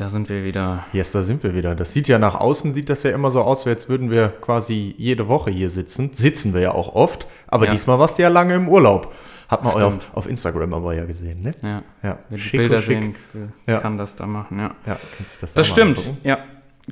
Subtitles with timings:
[0.00, 0.84] Da sind wir wieder.
[0.94, 1.74] Yes, da sind wir wieder.
[1.74, 4.94] Das sieht ja nach außen, sieht das ja immer so aus, als würden wir quasi
[4.96, 6.10] jede Woche hier sitzen.
[6.14, 7.72] Sitzen wir ja auch oft, aber Ja.
[7.72, 9.12] diesmal warst du ja lange im Urlaub.
[9.48, 11.52] Hat man auf, auf Instagram aber ja gesehen, ne?
[11.62, 11.82] Ja.
[12.02, 12.98] Ja, Wer die Bilder schick.
[12.98, 13.14] sehen
[13.66, 13.80] Ja.
[13.80, 14.70] kann das da machen, ja.
[14.86, 16.16] Ja, kannst du das da Das stimmt, angucken?
[16.22, 16.38] ja.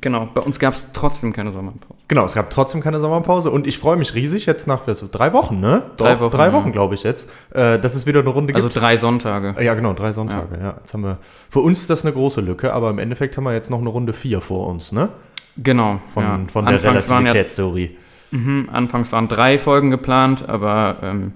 [0.01, 0.27] Genau.
[0.33, 1.99] Bei uns gab es trotzdem keine Sommerpause.
[2.07, 5.33] Genau, es gab trotzdem keine Sommerpause und ich freue mich riesig jetzt nach so drei
[5.33, 5.91] Wochen, ne?
[5.97, 6.53] Drei Doch, Wochen, Drei ja.
[6.53, 8.81] Wochen, glaube ich jetzt, äh, dass es wieder eine Runde Also gibt.
[8.81, 9.61] drei Sonntage.
[9.63, 10.59] Ja, genau, drei Sonntage.
[10.59, 10.75] Ja.
[10.77, 11.17] Jetzt haben wir.
[11.49, 13.89] Für uns ist das eine große Lücke, aber im Endeffekt haben wir jetzt noch eine
[13.89, 15.09] Runde vier vor uns, ne?
[15.57, 15.99] Genau.
[16.13, 16.39] Von, ja.
[16.51, 17.97] von der Anfangs waren ja Relativitätstheorie.
[18.31, 21.33] Mhm, anfangs waren drei Folgen geplant, aber ähm,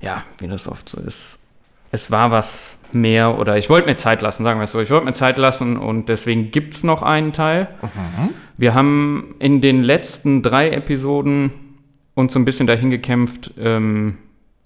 [0.00, 1.38] ja, wie das oft so ist,
[1.96, 4.80] es war was mehr oder ich wollte mir Zeit lassen, sagen wir es so.
[4.80, 7.68] Ich wollte mir Zeit lassen und deswegen gibt es noch einen Teil.
[8.56, 11.52] Wir haben in den letzten drei Episoden
[12.14, 14.18] uns so ein bisschen dahin gekämpft, ähm,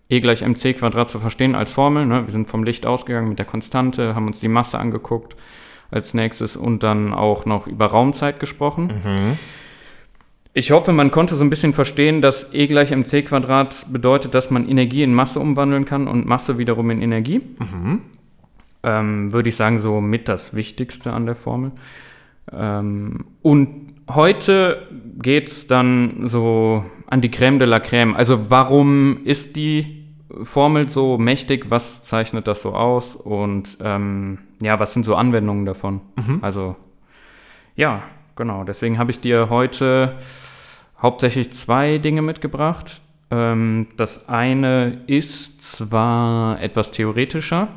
[0.08, 2.04] E gleich mc Quadrat zu verstehen als Formel.
[2.04, 2.26] Ne?
[2.26, 5.36] Wir sind vom Licht ausgegangen mit der Konstante, haben uns die Masse angeguckt
[5.92, 8.90] als nächstes und dann auch noch über Raumzeit gesprochen.
[10.52, 14.50] Ich hoffe, man konnte so ein bisschen verstehen, dass E gleich mc Quadrat bedeutet, dass
[14.50, 17.40] man Energie in Masse umwandeln kann und Masse wiederum in Energie.
[18.82, 21.70] Ähm, Würde ich sagen, so mit das Wichtigste an der Formel.
[22.52, 24.88] Ähm, und heute
[25.22, 28.14] geht es dann so an die Crème de la Crème.
[28.14, 30.04] Also warum ist die
[30.42, 31.66] Formel so mächtig?
[31.68, 33.14] Was zeichnet das so aus?
[33.14, 36.00] Und ähm, ja, was sind so Anwendungen davon?
[36.42, 36.74] Also
[37.76, 38.02] ja,
[38.40, 38.64] genau.
[38.64, 40.16] Deswegen habe ich dir heute
[41.00, 43.02] hauptsächlich zwei Dinge mitgebracht.
[43.30, 47.68] Ähm, das eine ist zwar etwas theoretischer,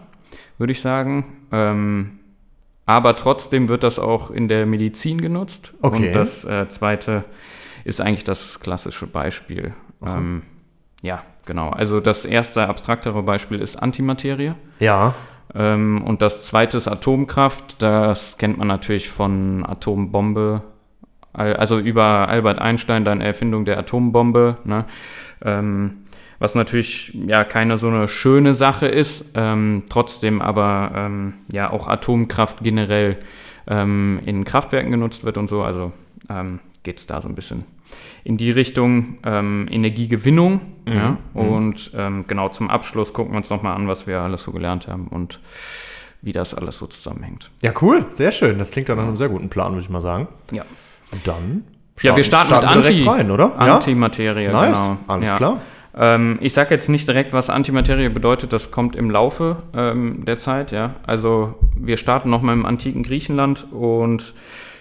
[0.57, 2.19] würde ich sagen, ähm,
[2.85, 5.73] aber trotzdem wird das auch in der Medizin genutzt.
[5.81, 6.07] Okay.
[6.07, 7.25] Und das äh, zweite
[7.83, 9.73] ist eigentlich das klassische Beispiel.
[10.05, 10.43] Ähm,
[11.01, 11.71] ja, genau.
[11.71, 14.53] Also das erste abstraktere Beispiel ist Antimaterie.
[14.79, 15.13] Ja.
[15.55, 17.81] Ähm, und das zweite ist Atomkraft.
[17.81, 20.61] Das kennt man natürlich von Atombombe.
[21.33, 24.57] Al- Also über Albert Einstein, dann Erfindung der Atombombe.
[24.63, 24.85] Ne?
[25.43, 25.97] Ähm,
[26.39, 31.87] was natürlich ja keine so eine schöne Sache ist, ähm, trotzdem aber ähm, ja auch
[31.87, 33.17] Atomkraft generell
[33.67, 35.63] ähm, in Kraftwerken genutzt wird und so.
[35.63, 35.93] Also
[36.29, 37.63] ähm, geht es da so ein bisschen
[38.23, 40.61] in die Richtung ähm, Energiegewinnung.
[40.85, 41.17] Ja?
[41.33, 44.87] Und ähm, genau zum Abschluss gucken wir uns nochmal an, was wir alles so gelernt
[44.87, 45.39] haben und
[46.21, 47.51] wie das alles so zusammenhängt.
[47.61, 48.05] Ja, cool.
[48.09, 48.57] Sehr schön.
[48.57, 50.27] Das klingt doch nach einem sehr guten Plan, würde ich mal sagen.
[50.51, 50.63] Ja,
[51.11, 51.65] Und dann?
[52.01, 53.59] ja wir starten, mit wir Anti rein, oder?
[53.59, 54.45] Antimaterie.
[54.45, 54.51] ja?
[54.51, 54.81] Nice.
[54.83, 54.97] Genau.
[55.07, 55.35] Alles ja.
[55.35, 55.61] klar.
[55.95, 60.37] Ähm, ich sage jetzt nicht direkt, was Antimaterie bedeutet, das kommt im Laufe ähm, der
[60.37, 60.95] Zeit, ja.
[61.05, 64.33] Also wir starten nochmal im antiken Griechenland und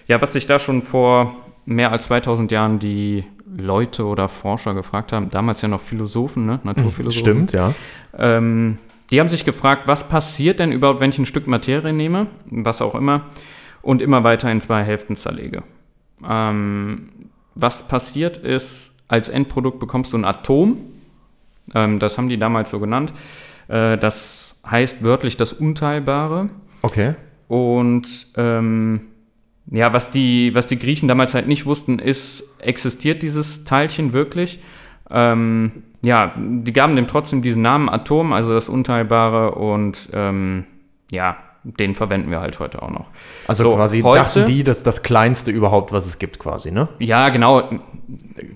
[0.07, 1.35] ja, was sich da schon vor
[1.65, 3.25] mehr als 2000 Jahren die
[3.55, 6.59] Leute oder Forscher gefragt haben, damals ja noch Philosophen, ne?
[6.63, 7.47] Naturphilosophen.
[7.47, 7.73] Stimmt, ja.
[8.17, 8.77] Ähm,
[9.11, 12.81] die haben sich gefragt, was passiert denn überhaupt, wenn ich ein Stück Materie nehme, was
[12.81, 13.25] auch immer,
[13.81, 15.63] und immer weiter in zwei Hälften zerlege.
[16.27, 17.09] Ähm,
[17.53, 20.77] was passiert ist, als Endprodukt bekommst du ein Atom,
[21.75, 23.13] ähm, das haben die damals so genannt,
[23.67, 26.49] äh, das heißt wörtlich das Unteilbare.
[26.81, 27.15] Okay.
[27.47, 29.01] Und ähm,
[29.71, 34.59] ja, was die, was die Griechen damals halt nicht wussten, ist, existiert dieses Teilchen wirklich?
[35.09, 40.65] Ähm, ja, die gaben dem trotzdem diesen Namen Atom, also das Unteilbare, und ähm,
[41.11, 43.05] ja, den verwenden wir halt heute auch noch.
[43.47, 46.89] Also So, quasi heute- dachten die, dass das Kleinste überhaupt, was es gibt, quasi, ne?
[46.99, 47.69] Ja, genau.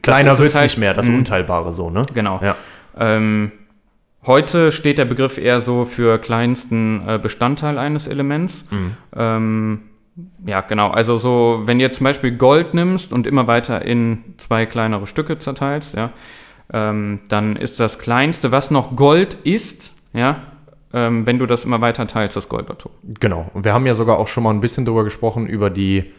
[0.01, 1.19] Kleiner wird es halt- nicht mehr, das Mhm.
[1.19, 2.05] Unteilbare so, ne?
[2.13, 2.39] Genau.
[2.43, 2.55] Ja.
[2.99, 3.51] Ähm,
[4.25, 8.65] heute steht der Begriff eher so für kleinsten äh, Bestandteil eines Elements.
[9.15, 9.81] Ähm,
[10.45, 10.89] ja, genau.
[10.89, 15.07] Also so, wenn du jetzt zum Beispiel Gold nimmst und immer weiter in zwei kleinere
[15.07, 16.11] Stücke zerteilst, ja,
[16.73, 20.41] ähm, dann ist das kleinste, was noch Gold ist, ja,
[20.93, 22.91] ähm, wenn du das immer weiter teilst, das Goldatom.
[23.19, 23.49] Genau.
[23.53, 26.11] Und wir haben ja sogar auch schon mal ein bisschen drüber gesprochen, über die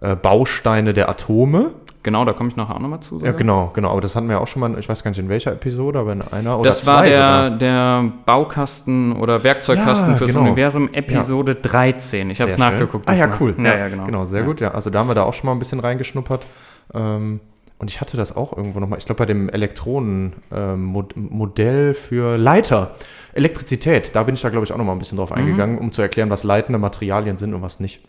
[0.00, 1.74] äh, Bausteine der Atome.
[2.06, 3.16] Genau, da komme ich nachher auch nochmal zu.
[3.16, 3.32] Ja, sogar.
[3.34, 3.90] genau, genau.
[3.90, 6.12] Aber das hatten wir auch schon mal, ich weiß gar nicht in welcher Episode, aber
[6.12, 7.50] in einer oder Das zwei war der, sogar.
[7.58, 10.42] der Baukasten oder Werkzeugkasten Ja, fürs genau.
[10.42, 12.30] Universum, Episode 13.
[12.30, 13.08] Ich habe es nachgeguckt.
[13.10, 13.56] Ah ja, cool.
[13.58, 14.04] Ja, ja, genau.
[14.06, 14.46] Genau, sehr ja.
[14.46, 14.70] gut, ja.
[14.70, 16.46] Also da haben wir da auch schon mal ein bisschen reingeschnuppert.
[16.94, 17.40] Ähm,
[17.78, 22.92] und ich hatte das auch irgendwo nochmal, ich glaube bei dem Elektronenmodell für Leiter,
[23.34, 25.20] Elektrizität, da bin ich da glaube ich auch nochmal ein bisschen Mhm.
[25.20, 28.00] drauf eingegangen, um zu erklären, was leitende Materialien sind und was nicht.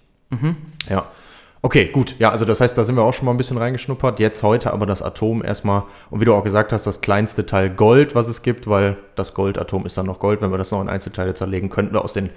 [0.89, 1.05] Ja.
[1.61, 2.15] Okay, gut.
[2.19, 4.19] Ja, also das heißt, da sind wir auch schon mal ein bisschen reingeschnuppert.
[4.19, 5.83] Jetzt heute aber das Atom erstmal.
[6.09, 9.33] Und wie du auch gesagt hast, das kleinste Teil Gold, was es gibt, weil das
[9.33, 10.41] Goldatom ist dann noch Gold.
[10.41, 12.29] Wenn wir das noch in Einzelteile zerlegen, könnten wir aus den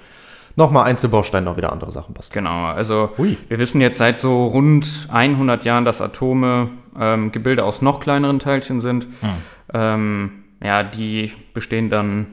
[0.57, 2.45] nochmal Einzelbausteinen noch wieder andere Sachen basteln.
[2.45, 3.37] Genau, also Hui.
[3.49, 8.39] wir wissen jetzt seit so rund 100 Jahren, dass Atome ähm, Gebilde aus noch kleineren
[8.39, 9.07] Teilchen sind.
[9.73, 12.29] Ähm, ja, die bestehen dann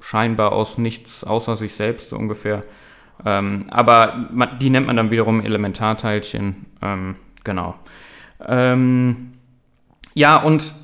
[0.00, 2.62] scheinbar aus nichts außer sich selbst, so ungefähr.
[3.24, 6.66] Ähm, aber man, die nennt man dann wiederum Elementarteilchen.
[6.82, 7.74] Ähm, genau.
[8.46, 9.32] Ähm,
[10.14, 10.74] ja, und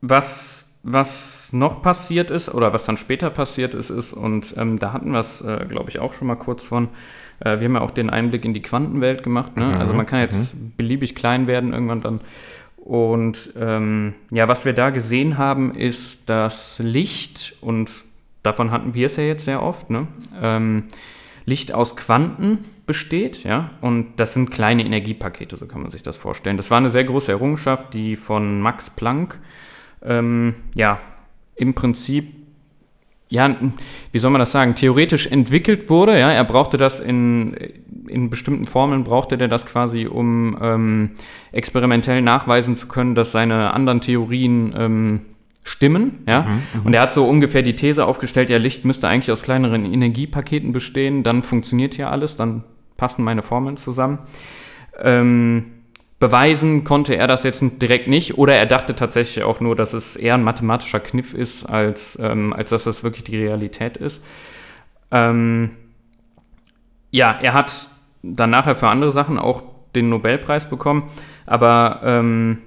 [0.00, 4.92] was, was noch passiert ist, oder was dann später passiert ist, ist, und ähm, da
[4.92, 6.88] hatten wir es, äh, glaube ich, auch schon mal kurz von,
[7.40, 9.56] äh, wir haben ja auch den Einblick in die Quantenwelt gemacht.
[9.56, 9.76] Ne?
[9.78, 12.20] Also man kann jetzt beliebig klein werden irgendwann dann.
[12.76, 17.90] Und ähm, ja, was wir da gesehen haben, ist, dass Licht, und
[18.42, 20.06] davon hatten wir es ja jetzt sehr oft, ne?
[21.48, 26.16] Licht aus Quanten besteht, ja, und das sind kleine Energiepakete, so kann man sich das
[26.16, 26.58] vorstellen.
[26.58, 29.38] Das war eine sehr große Errungenschaft, die von Max Planck,
[30.02, 31.00] ähm, ja,
[31.56, 32.34] im Prinzip,
[33.30, 33.56] ja,
[34.12, 37.54] wie soll man das sagen, theoretisch entwickelt wurde, ja, er brauchte das in,
[38.06, 41.10] in bestimmten Formeln, brauchte der das quasi, um ähm,
[41.52, 45.20] experimentell nachweisen zu können, dass seine anderen Theorien ähm,
[45.68, 46.46] stimmen, ja.
[46.84, 50.72] Und er hat so ungefähr die These aufgestellt, ja, Licht müsste eigentlich aus kleineren Energiepaketen
[50.72, 52.64] bestehen, dann funktioniert hier alles, dann
[52.96, 54.20] passen meine Formeln zusammen.
[55.00, 55.66] Ähm,
[56.18, 60.16] beweisen konnte er das jetzt direkt nicht, oder er dachte tatsächlich auch nur, dass es
[60.16, 64.20] eher ein mathematischer Kniff ist, als, ähm, als dass das wirklich die Realität ist.
[65.10, 65.70] Ähm,
[67.10, 67.88] ja, er hat
[68.22, 69.62] dann nachher für andere Sachen auch
[69.94, 71.10] den Nobelpreis bekommen,
[71.46, 72.58] aber ähm,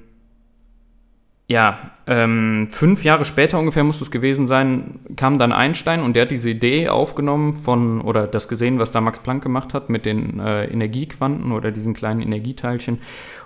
[1.51, 6.21] ja, ähm, fünf Jahre später ungefähr muss es gewesen sein, kam dann Einstein und der
[6.21, 10.05] hat diese Idee aufgenommen von, oder das gesehen, was da Max Planck gemacht hat mit
[10.05, 12.99] den äh, Energiequanten oder diesen kleinen Energieteilchen.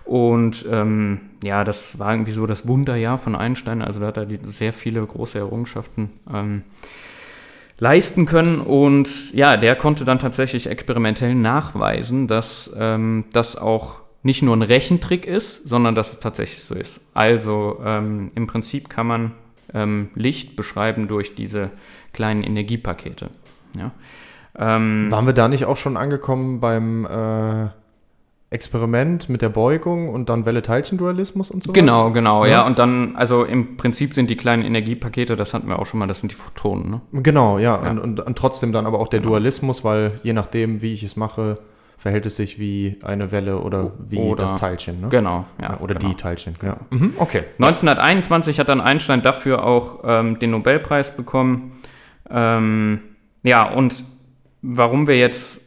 [0.04, 3.82] Und ähm, ja, das war irgendwie so das Wunderjahr von Einstein.
[3.82, 6.62] Also da hat er die, sehr viele große Errungenschaften ähm,
[7.80, 8.62] leisten können.
[8.62, 14.64] Und ja, der konnte dann tatsächlich experimentell nachweisen, dass ähm, das auch nicht nur ein
[14.64, 17.00] Rechentrick ist, sondern dass es tatsächlich so ist.
[17.14, 19.32] Also ähm, im Prinzip kann man
[19.72, 21.70] ähm, Licht beschreiben durch diese
[22.12, 23.30] kleinen Energiepakete.
[23.78, 23.92] Ja.
[24.58, 27.68] Ähm, Waren wir da nicht auch schon angekommen beim äh,
[28.50, 31.72] Experiment mit der Beugung und dann Welle-Teilchen-Dualismus und so?
[31.72, 32.52] genau, genau, ja.
[32.52, 32.66] Ja.
[32.66, 36.08] Und dann, also im Prinzip sind die kleinen Energiepakete, das hatten wir auch schon mal,
[36.08, 36.90] das sind die Photonen.
[36.90, 37.22] Ne?
[37.22, 37.76] Genau, ja.
[37.76, 41.16] Und, und, und trotzdem dann aber auch der Dualismus, weil je nachdem, wie ich es
[41.16, 41.60] mache,
[41.98, 45.02] verhält es sich wie eine Welle oder wie Oder- das Teilchen.
[45.02, 45.10] Ne?
[45.10, 45.80] Genau, ja.
[45.80, 46.10] Oder genau.
[46.10, 46.54] die Teilchen.
[46.62, 46.78] Ja.
[46.90, 47.44] Mhm, okay.
[47.60, 51.82] 1921 hat dann Einstein dafür auch ähm, den Nobelpreis bekommen.
[52.30, 53.00] Ähm,
[53.44, 54.04] ja, und
[54.62, 55.62] warum wir jetzt,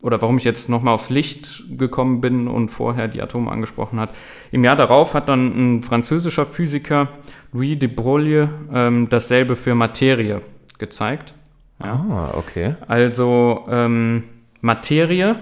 [0.00, 4.10] oder warum ich jetzt nochmal aufs Licht gekommen bin und vorher die Atome angesprochen hat.
[4.52, 7.08] Im Jahr darauf hat dann ein französischer Physiker,
[7.52, 10.42] Louis de Broglie, ähm, dasselbe für Materie
[10.78, 11.34] gezeigt.
[11.80, 12.74] Ah, okay.
[12.86, 14.24] Also ähm,
[14.60, 15.36] Materie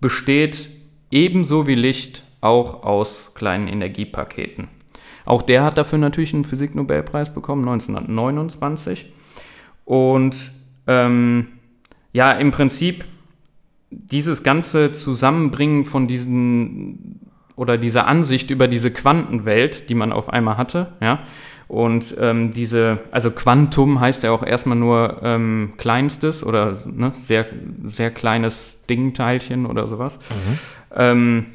[0.00, 0.68] besteht
[1.10, 4.68] ebenso wie Licht auch aus kleinen Energiepaketen.
[5.24, 9.12] Auch der hat dafür natürlich einen Physiknobelpreis bekommen, 1929.
[9.84, 10.50] Und
[10.86, 11.48] ähm,
[12.12, 13.04] ja, im Prinzip
[13.90, 17.20] dieses ganze Zusammenbringen von diesen
[17.56, 21.24] oder dieser Ansicht über diese Quantenwelt, die man auf einmal hatte, ja,
[21.70, 27.46] und ähm, diese, also Quantum heißt ja auch erstmal nur ähm, kleinstes oder ne, sehr,
[27.84, 30.18] sehr kleines Dingteilchen oder sowas.
[30.96, 31.46] Ähm,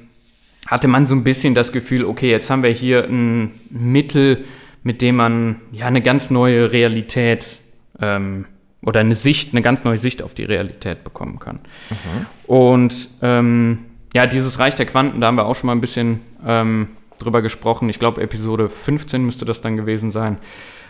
[0.67, 4.45] hatte man so ein bisschen das Gefühl, okay, jetzt haben wir hier ein Mittel,
[4.83, 7.57] mit dem man ja eine ganz neue Realität
[7.99, 8.45] ähm,
[8.81, 11.59] oder eine Sicht, eine ganz neue Sicht auf die Realität bekommen kann.
[12.47, 13.79] Und ähm,
[14.13, 17.41] ja, dieses Reich der Quanten, da haben wir auch schon mal ein bisschen ähm, drüber
[17.41, 17.89] gesprochen.
[17.89, 20.37] Ich glaube, Episode 15 müsste das dann gewesen sein.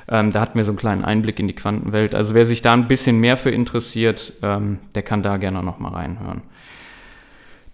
[0.07, 2.13] Ähm, da hatten wir so einen kleinen Einblick in die Quantenwelt.
[2.13, 5.79] Also wer sich da ein bisschen mehr für interessiert, ähm, der kann da gerne noch
[5.79, 6.43] mal reinhören.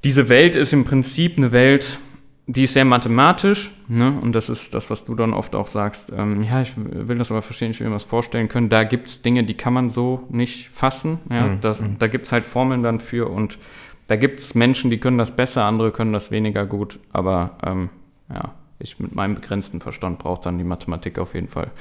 [0.03, 1.99] Diese Welt ist im Prinzip eine Welt,
[2.47, 4.17] die ist sehr mathematisch, ne?
[4.19, 6.11] und das ist das, was du dann oft auch sagst.
[6.15, 8.69] Ähm, ja, ich will das aber verstehen, ich will mir das vorstellen können.
[8.69, 11.19] Da gibt es Dinge, die kann man so nicht fassen.
[11.29, 11.55] Ja?
[11.61, 13.59] Das, Da gibt es halt Formeln dann für und
[14.07, 17.89] da gibt es Menschen, die können das besser, andere können das weniger gut, aber ähm,
[18.33, 21.71] ja, ich mit meinem begrenzten Verstand brauche dann die Mathematik auf jeden Fall.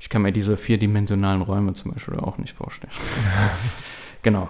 [0.00, 2.92] Ich kann mir diese vierdimensionalen Räume zum Beispiel auch nicht vorstellen.
[4.22, 4.48] genau.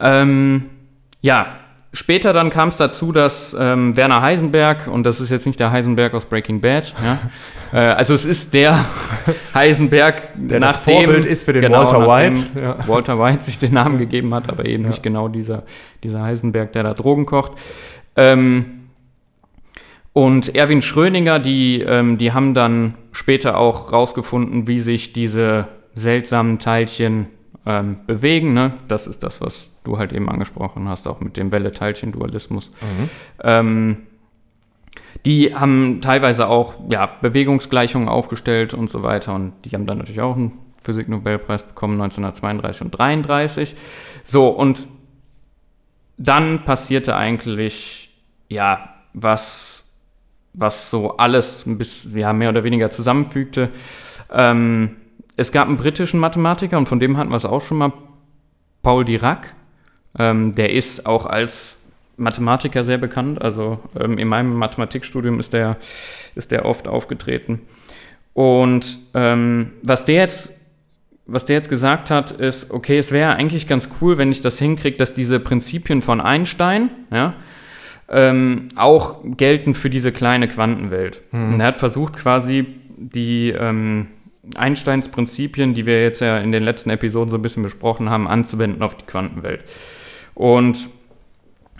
[0.00, 0.70] Ähm,
[1.20, 1.56] ja,
[1.94, 5.72] Später dann kam es dazu, dass ähm, Werner Heisenberg, und das ist jetzt nicht der
[5.72, 7.18] Heisenberg aus Breaking Bad, ja,
[7.74, 8.86] äh, also es ist der
[9.52, 12.88] Heisenberg, Der das Vorbild ist für den Walter nachdem White, ja.
[12.88, 15.64] Walter White sich den Namen gegeben hat, aber eben nicht genau dieser,
[16.02, 17.52] dieser Heisenberg, der da Drogen kocht.
[18.16, 18.81] Ähm,
[20.12, 26.58] und Erwin Schröninger, die, ähm, die haben dann später auch rausgefunden, wie sich diese seltsamen
[26.58, 27.28] Teilchen
[27.64, 28.52] ähm, bewegen.
[28.52, 28.74] Ne?
[28.88, 32.70] Das ist das, was du halt eben angesprochen hast, auch mit dem Welle-Teilchen-Dualismus.
[33.42, 33.98] Ähm,
[35.24, 39.34] die haben teilweise auch ja, Bewegungsgleichungen aufgestellt und so weiter.
[39.34, 43.76] Und die haben dann natürlich auch einen Physik-Nobelpreis bekommen, 1932 und 1933.
[44.24, 44.86] So, und
[46.18, 48.10] dann passierte eigentlich,
[48.48, 49.71] ja, was,
[50.52, 51.80] was so alles ein
[52.14, 53.70] ja, mehr oder weniger zusammenfügte.
[54.30, 54.96] Ähm,
[55.36, 57.92] es gab einen britischen Mathematiker und von dem hatten wir es auch schon mal,
[58.82, 59.54] Paul Dirac.
[60.18, 61.78] Ähm, der ist auch als
[62.16, 63.40] Mathematiker sehr bekannt.
[63.40, 65.76] Also ähm, in meinem Mathematikstudium ist der,
[66.34, 67.60] ist der oft aufgetreten.
[68.34, 70.52] Und ähm, was der jetzt
[71.26, 74.58] was der jetzt gesagt hat, ist, okay, es wäre eigentlich ganz cool, wenn ich das
[74.58, 77.34] hinkriege, dass diese Prinzipien von Einstein, ja,
[78.12, 81.22] ähm, auch gelten für diese kleine Quantenwelt.
[81.32, 82.66] Und er hat versucht, quasi
[82.96, 84.08] die ähm,
[84.54, 88.28] Einsteins Prinzipien, die wir jetzt ja in den letzten Episoden so ein bisschen besprochen haben,
[88.28, 89.64] anzuwenden auf die Quantenwelt.
[90.34, 90.88] Und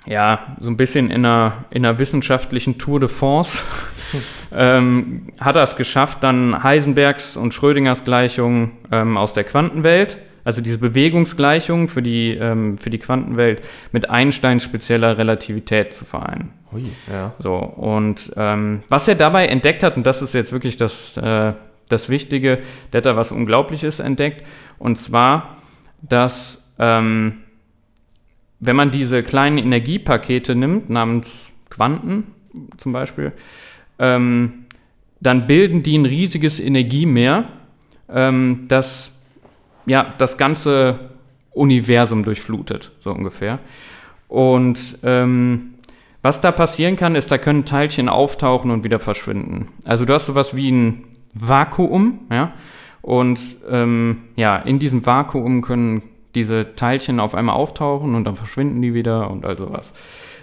[0.07, 3.65] ja, so ein bisschen in einer, in einer wissenschaftlichen Tour de France
[4.53, 10.61] ähm, hat er es geschafft, dann Heisenbergs und Schrödingers Gleichungen ähm, aus der Quantenwelt, also
[10.61, 16.53] diese Bewegungsgleichungen für die, ähm, für die Quantenwelt, mit Einsteins spezieller Relativität zu vereinen.
[16.73, 17.35] Ui, ja.
[17.39, 21.53] So, und ähm, was er dabei entdeckt hat, und das ist jetzt wirklich das, äh,
[21.89, 22.61] das Wichtige,
[22.93, 24.47] der hat da was Unglaubliches entdeckt,
[24.79, 25.59] und zwar,
[26.01, 27.43] dass ähm,
[28.59, 32.29] wenn man diese kleinen Energiepakete nimmt, namens Quanten
[32.77, 33.33] zum Beispiel,
[33.99, 34.67] ähm,
[35.21, 37.49] dann bilden die ein riesiges Energiemeer,
[38.09, 39.12] ähm, das
[39.87, 41.11] ja, das ganze
[41.53, 43.59] Universum durchflutet, so ungefähr.
[44.29, 45.75] Und ähm,
[46.23, 49.69] was da passieren kann, ist, da können Teilchen auftauchen und wieder verschwinden.
[49.85, 52.53] Also du hast sowas wie ein Vakuum, ja,
[53.03, 56.03] und ähm, ja, in diesem Vakuum können
[56.35, 59.93] diese Teilchen auf einmal auftauchen und dann verschwinden die wieder und all sowas.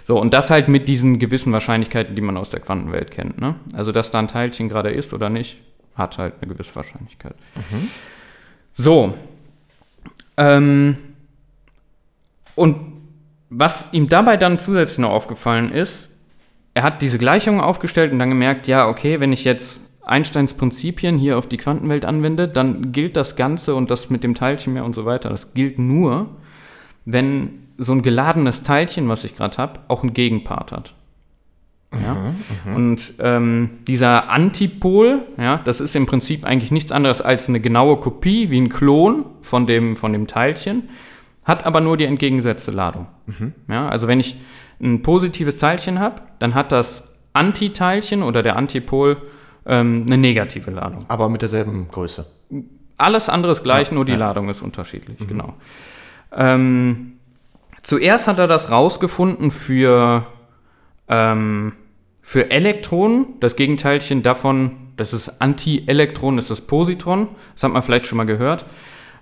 [0.04, 3.40] So, und das halt mit diesen gewissen Wahrscheinlichkeiten, die man aus der Quantenwelt kennt.
[3.40, 3.56] Ne?
[3.74, 5.56] Also, dass da ein Teilchen gerade ist oder nicht,
[5.94, 7.34] hat halt eine gewisse Wahrscheinlichkeit.
[8.74, 9.14] So.
[10.36, 10.96] Ähm,
[12.54, 12.76] und
[13.50, 16.10] was ihm dabei dann zusätzlich noch aufgefallen ist,
[16.74, 21.18] er hat diese Gleichung aufgestellt und dann gemerkt, ja, okay, wenn ich jetzt Einsteins Prinzipien
[21.18, 24.84] hier auf die Quantenwelt anwende, dann gilt das Ganze und das mit dem Teilchen mehr
[24.84, 26.28] und so weiter, das gilt nur,
[27.04, 30.94] wenn so ein geladenes Teilchen, was ich gerade habe, auch einen Gegenpart hat.
[31.92, 32.34] Ja?
[32.72, 37.96] Und ähm, dieser Antipol, ja, das ist im Prinzip eigentlich nichts anderes als eine genaue
[37.96, 40.88] Kopie, wie ein Klon von dem, von dem Teilchen,
[41.44, 43.08] hat aber nur die entgegengesetzte Ladung.
[43.68, 44.36] Ja, also wenn ich
[44.80, 49.16] ein positives Teilchen habe, dann hat das Antiteilchen oder der Antipol
[49.66, 51.04] ähm, eine negative Ladung.
[51.08, 52.26] Aber mit derselben Größe.
[52.96, 54.16] Alles andere ist gleich, Ja, nur die ja.
[54.16, 54.20] Mhm.
[54.20, 55.54] Ladung ist unterschiedlich, genau.
[56.32, 57.12] Ähm,
[57.82, 60.26] zuerst hat er das rausgefunden für,
[61.08, 61.72] ähm,
[62.30, 63.40] für Elektronen.
[63.40, 67.26] Das Gegenteilchen davon, das ist Anti-Elektron, ist das Positron.
[67.54, 68.66] Das hat man vielleicht schon mal gehört.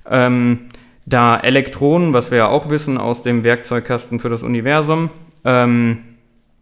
[0.05, 0.67] Ähm,
[1.07, 5.09] da Elektronen, was wir ja auch wissen aus dem Werkzeugkasten für das Universum,
[5.47, 6.01] ähm,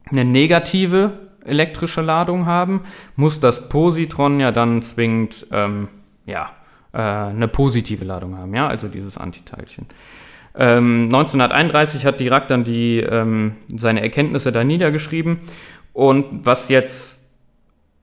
[0.09, 2.83] eine negative elektrische Ladung haben,
[3.17, 5.89] muss das Positron ja dann zwingend ähm,
[6.27, 6.53] ja,
[6.93, 9.87] äh, eine positive Ladung haben, ja, also dieses Antiteilchen.
[10.59, 15.41] Ähm, 1931 hat Dirac dann die, ähm, seine Erkenntnisse da niedergeschrieben
[15.97, 17.19] und was jetzt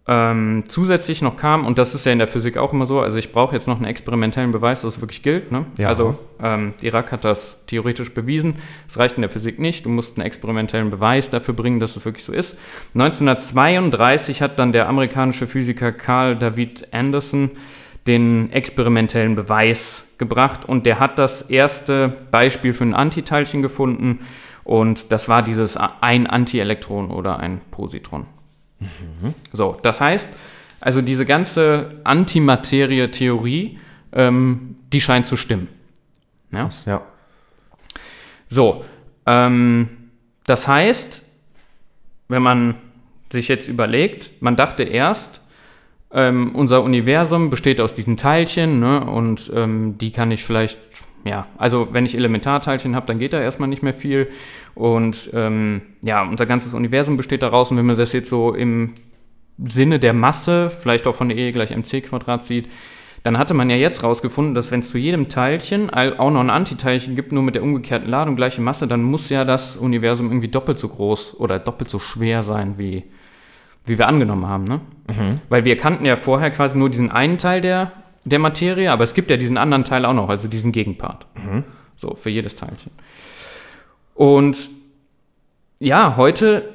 [0.08, 3.20] ähm, zusätzlich noch kam, und das ist ja in der Physik auch immer so, also
[3.20, 5.52] ich brauche jetzt noch einen experimentellen Beweis, dass es wirklich gilt.
[5.52, 5.68] Ne?
[5.78, 5.90] Ja.
[5.90, 8.56] Also ähm, Dirac hat das theoretisch bewiesen.
[8.88, 9.86] Es reicht in der Physik nicht.
[9.86, 12.58] Du musst einen experimentellen Beweis dafür bringen, dass es wirklich so ist.
[12.96, 17.52] 1932 hat dann der amerikanische Physiker Carl David Anderson
[18.08, 24.22] den experimentellen Beweis gebracht und der hat das erste Beispiel für ein Antiteilchen gefunden
[24.64, 28.26] und das war dieses ein Antielektron oder ein Positron.
[29.52, 30.30] So, das heißt,
[30.80, 33.80] also diese ganze Antimaterie-Theorie,
[34.12, 35.70] ähm, die scheint zu stimmen.
[36.52, 36.70] Ja?
[36.86, 37.02] Ja.
[38.50, 38.84] So,
[39.26, 39.90] ähm,
[40.46, 41.24] das heißt,
[42.28, 42.76] wenn man
[43.32, 45.42] sich jetzt überlegt, man dachte erst,
[46.12, 50.78] ähm, unser Universum besteht aus diesen Teilchen ne, und ähm, die kann ich vielleicht
[51.26, 54.28] ja, also wenn ich Elementarteilchen habe, dann geht da erstmal nicht mehr viel.
[54.76, 57.72] Und ähm, ja, unser ganzes Universum besteht daraus.
[57.72, 58.94] Und wenn man das jetzt so im
[59.58, 62.68] Sinne der Masse, vielleicht auch von E gleich mc Quadrat sieht,
[63.24, 66.50] dann hatte man ja jetzt rausgefunden, dass wenn es zu jedem Teilchen auch noch ein
[66.50, 70.50] Antiteilchen gibt, nur mit der umgekehrten Ladung, gleiche Masse, dann muss ja das Universum irgendwie
[70.50, 73.04] doppelt so groß oder doppelt so schwer sein, wie,
[73.86, 74.66] wie wir angenommen haben.
[74.66, 74.82] Ne?
[75.08, 75.40] Mhm.
[75.48, 77.94] Weil wir kannten ja vorher quasi nur diesen einen Teil der,
[78.26, 81.26] der Materie, aber es gibt ja diesen anderen Teil auch noch, also diesen Gegenpart.
[81.36, 81.64] Mhm.
[81.96, 82.92] So, für jedes Teilchen.
[84.16, 84.70] Und
[85.80, 86.74] ja, heute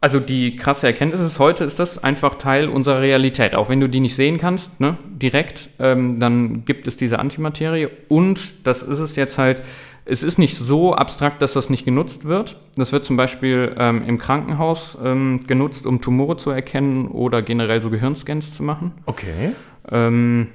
[0.00, 3.54] also die krasse Erkenntnis ist, heute ist das einfach Teil unserer Realität.
[3.54, 7.88] Auch wenn du die nicht sehen kannst, ne, direkt, ähm, dann gibt es diese Antimaterie.
[8.08, 9.62] Und das ist es jetzt halt,
[10.06, 12.56] es ist nicht so abstrakt, dass das nicht genutzt wird.
[12.76, 17.82] Das wird zum Beispiel ähm, im Krankenhaus ähm, genutzt, um Tumore zu erkennen oder generell
[17.82, 18.92] so Gehirnscans zu machen.
[19.04, 19.52] Okay.
[19.88, 20.48] Ähm,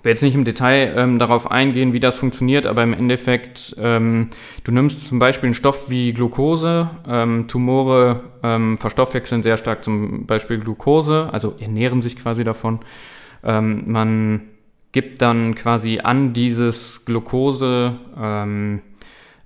[0.00, 3.76] ich will jetzt nicht im Detail ähm, darauf eingehen, wie das funktioniert, aber im Endeffekt,
[3.78, 4.30] ähm,
[4.64, 6.88] du nimmst zum Beispiel einen Stoff wie Glucose.
[7.06, 12.80] Ähm, Tumore ähm, verstoffwechseln sehr stark zum Beispiel Glucose, also ernähren sich quasi davon.
[13.44, 14.40] Ähm, man
[14.92, 18.80] gibt dann quasi an dieses Glucose ähm,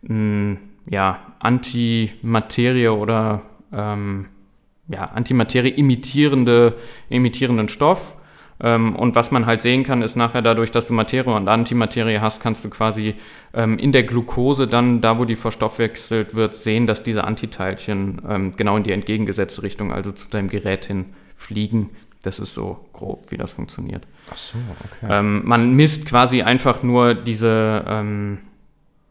[0.09, 0.59] n,
[0.89, 3.43] ja, Antimaterie oder
[3.73, 6.75] ja, Antimaterie imitierende,
[7.09, 8.23] imitierenden Stoff ähm,
[8.61, 12.41] und was man halt sehen kann, ist nachher dadurch, dass du Materie und Antimaterie hast,
[12.41, 13.17] kannst du quasi
[13.53, 18.53] ähm, in der Glucose dann, da wo die verstoffwechselt wird, sehen, dass diese Antiteilchen ähm,
[18.57, 21.07] genau in die entgegengesetzte Richtung, also zu deinem Gerät hin,
[21.37, 21.91] fliegen.
[22.23, 24.07] Das ist so grob, wie das funktioniert.
[24.33, 25.07] Ach so, okay.
[25.11, 28.39] Ähm, man misst quasi einfach nur diese, ähm,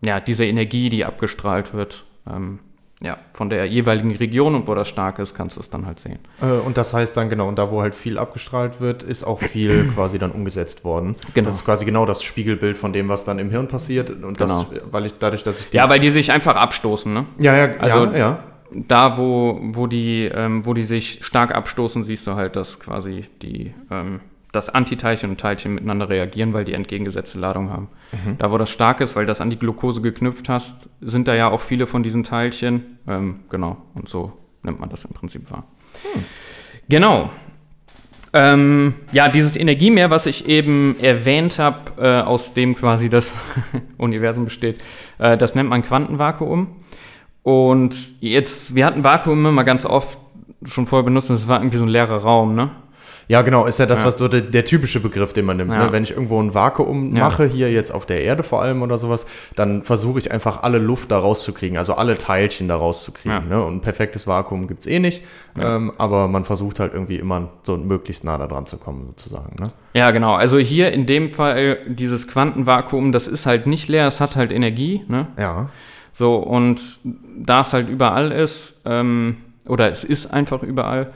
[0.02, 2.06] ja, diese Energie, die abgestrahlt wird.
[3.04, 6.00] Ja, von der jeweiligen Region und wo das stark ist, kannst du es dann halt
[6.00, 6.20] sehen.
[6.42, 9.42] Äh, und das heißt dann genau, und da wo halt viel abgestrahlt wird, ist auch
[9.42, 11.18] viel quasi dann umgesetzt worden.
[11.34, 11.48] Genau.
[11.48, 14.10] Das ist quasi genau das Spiegelbild von dem, was dann im Hirn passiert.
[14.10, 14.68] Und genau.
[14.72, 17.26] das, weil ich dadurch, dass ich Ja, weil die sich einfach abstoßen, ne?
[17.40, 18.44] Ja, ja, also, ja, ja.
[18.72, 23.26] Da, wo, wo, die, ähm, wo die sich stark abstoßen, siehst du halt, dass quasi
[23.42, 24.22] die ähm,
[24.54, 27.90] dass Antiteilchen und Teilchen miteinander reagieren, weil die entgegengesetzte Ladung haben.
[28.12, 28.38] Mhm.
[28.38, 31.50] Da, wo das stark ist, weil das an die Glucose geknüpft hast, sind da ja
[31.50, 33.00] auch viele von diesen Teilchen.
[33.08, 34.32] Ähm, genau, und so
[34.62, 35.66] nimmt man das im Prinzip wahr.
[36.14, 36.24] Hm.
[36.88, 37.32] Genau.
[38.32, 43.34] Ähm, ja, dieses Energiemeer, was ich eben erwähnt habe, äh, aus dem quasi das
[43.98, 44.80] Universum besteht,
[45.18, 46.68] äh, das nennt man Quantenvakuum.
[47.42, 50.20] Und jetzt, wir hatten Vakuum immer ganz oft
[50.66, 52.70] schon vorher benutzt, das war irgendwie so ein leerer Raum, ne?
[53.28, 54.08] Ja, genau, ist ja das, ja.
[54.08, 55.72] was so der, der, typische Begriff, den man nimmt.
[55.72, 55.86] Ja.
[55.86, 55.92] Ne?
[55.92, 57.24] Wenn ich irgendwo ein Vakuum ja.
[57.24, 60.78] mache, hier jetzt auf der Erde vor allem oder sowas, dann versuche ich einfach alle
[60.78, 63.50] Luft da rauszukriegen, also alle Teilchen da rauszukriegen.
[63.50, 63.64] Ne?
[63.64, 65.24] Und ein perfektes Vakuum gibt es eh nicht,
[65.60, 69.56] ähm, aber man versucht halt irgendwie immer so möglichst nah da dran zu kommen, sozusagen.
[69.60, 69.72] Ne?
[69.94, 70.34] Ja, genau.
[70.34, 74.52] Also hier in dem Fall dieses Quantenvakuum, das ist halt nicht leer, es hat halt
[74.52, 75.04] Energie.
[75.08, 75.28] Ne?
[75.38, 75.70] Ja.
[76.14, 81.12] So, und da es halt überall ist, ähm, oder es ist einfach überall,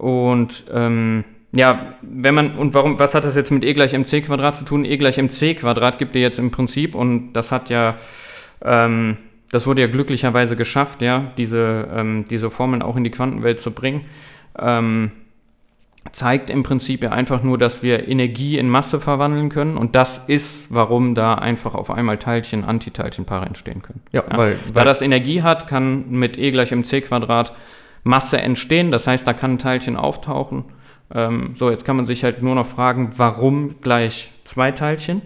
[0.00, 4.22] und ähm, ja, wenn man, und warum, was hat das jetzt mit E gleich mc
[4.22, 4.84] Quadrat zu tun?
[4.84, 7.98] E gleich mc Quadrat gibt dir jetzt im Prinzip, und das hat ja,
[8.64, 9.18] ähm,
[9.50, 13.72] das wurde ja glücklicherweise geschafft, ja, diese, ähm, diese Formeln auch in die Quantenwelt zu
[13.72, 14.06] bringen.
[14.58, 15.10] Ähm,
[16.12, 20.28] zeigt im Prinzip ja einfach nur, dass wir Energie in Masse verwandeln können und das
[20.28, 24.00] ist, warum da einfach auf einmal Teilchen, Antiteilchenpaare entstehen können.
[24.10, 24.38] Ja, ja?
[24.38, 27.52] Weil, weil da das Energie hat, kann mit E gleich mc Quadrat
[28.02, 28.90] Masse entstehen.
[28.90, 30.64] Das heißt, da kann ein Teilchen auftauchen.
[31.12, 35.22] Ähm, so, jetzt kann man sich halt nur noch fragen, warum gleich zwei Teilchen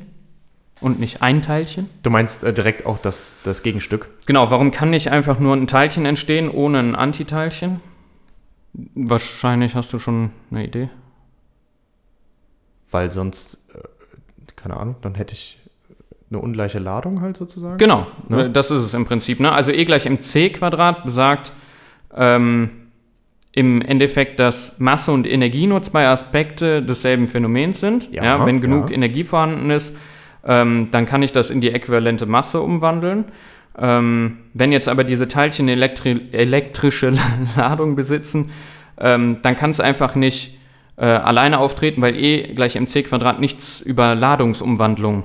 [0.81, 1.91] und nicht ein Teilchen?
[2.03, 4.09] Du meinst äh, direkt auch das, das Gegenstück?
[4.27, 7.81] Genau, warum kann nicht einfach nur ein Teilchen entstehen ohne ein Antiteilchen?
[8.95, 10.91] Wahrscheinlich hast du schon eine Idee.
[12.91, 13.79] Weil sonst, äh,
[14.57, 15.59] keine Ahnung, dann hätte ich
[16.31, 17.79] eine ungleiche Ladung halt sozusagen.
[17.79, 18.51] Genau, ne?
[18.51, 19.41] das ist es im Prinzip.
[19.41, 19.53] Ne?
[19.53, 21.53] Also E gleich mc Quadrat besagt,
[22.17, 22.71] ähm,
[23.53, 28.13] im Endeffekt, dass Masse und Energie nur zwei Aspekte desselben Phänomens sind.
[28.13, 28.97] Ja, ja wenn genug ja.
[28.97, 29.95] Energie vorhanden ist,
[30.45, 33.27] ähm, dann kann ich das in die äquivalente Masse umwandeln.
[33.79, 37.13] Ähm, wenn jetzt aber diese Teilchen elektri elektrische
[37.57, 38.51] Ladung besitzen,
[38.99, 40.59] ähm, dann kann es einfach nicht
[40.97, 45.25] äh, alleine auftreten, weil E gleich mc Quadrat nichts über Ladungsumwandlung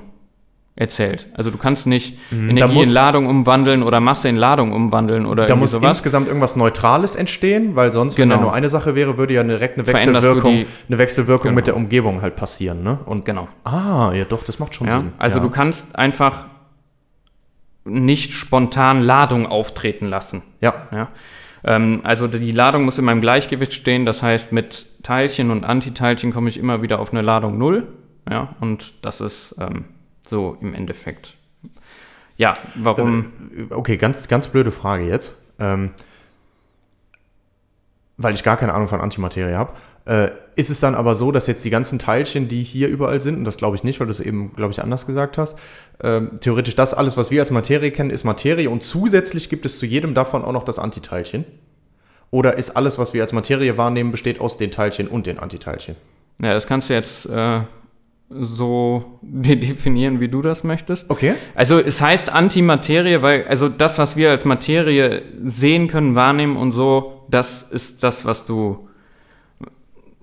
[0.80, 1.28] erzählt.
[1.34, 5.44] Also du kannst nicht mhm, Energie in Ladung umwandeln oder Masse in Ladung umwandeln oder
[5.44, 5.98] Da muss sowas.
[5.98, 8.34] insgesamt irgendwas Neutrales entstehen, weil sonst, genau.
[8.34, 11.54] wenn ja nur eine Sache wäre, würde ja direkt eine Wechselwirkung, eine Wechselwirkung genau.
[11.54, 12.82] mit der Umgebung halt passieren.
[12.82, 12.98] Ne?
[13.04, 13.48] Und genau.
[13.64, 15.12] Ah, ja doch, das macht schon ja, Sinn.
[15.18, 15.42] Also ja.
[15.42, 16.46] du kannst einfach
[17.84, 20.42] nicht spontan Ladung auftreten lassen.
[20.62, 20.86] Ja.
[20.92, 21.08] ja?
[21.62, 26.32] Ähm, also die Ladung muss in meinem Gleichgewicht stehen, das heißt mit Teilchen und Antiteilchen
[26.32, 27.86] komme ich immer wieder auf eine Ladung 0.
[28.30, 29.84] Ja, und das ist ähm,
[30.30, 31.36] So im Endeffekt.
[32.36, 33.32] Ja, warum?
[33.70, 35.34] Okay, ganz, ganz blöde Frage jetzt.
[35.58, 35.90] Ähm,
[38.16, 39.72] weil ich gar keine Ahnung von Antimaterie habe.
[40.04, 43.36] Äh, ist es dann aber so, dass jetzt die ganzen Teilchen, die hier überall sind,
[43.38, 45.58] und das glaube ich nicht, weil du es eben, glaube ich, anders gesagt hast,
[46.02, 49.78] ähm, theoretisch das alles, was wir als Materie kennen, ist Materie und zusätzlich gibt es
[49.78, 51.44] zu jedem davon auch noch das Antiteilchen?
[52.30, 55.96] Oder ist alles, was wir als Materie wahrnehmen, besteht aus den Teilchen und den Antiteilchen?
[56.40, 57.62] Ja, das kannst du jetzt äh,
[58.30, 61.10] so de- definieren, wie du das möchtest.
[61.10, 61.34] Okay.
[61.54, 66.72] Also es heißt Antimaterie, weil also das, was wir als Materie sehen können, wahrnehmen und
[66.72, 68.88] so, das ist das, was du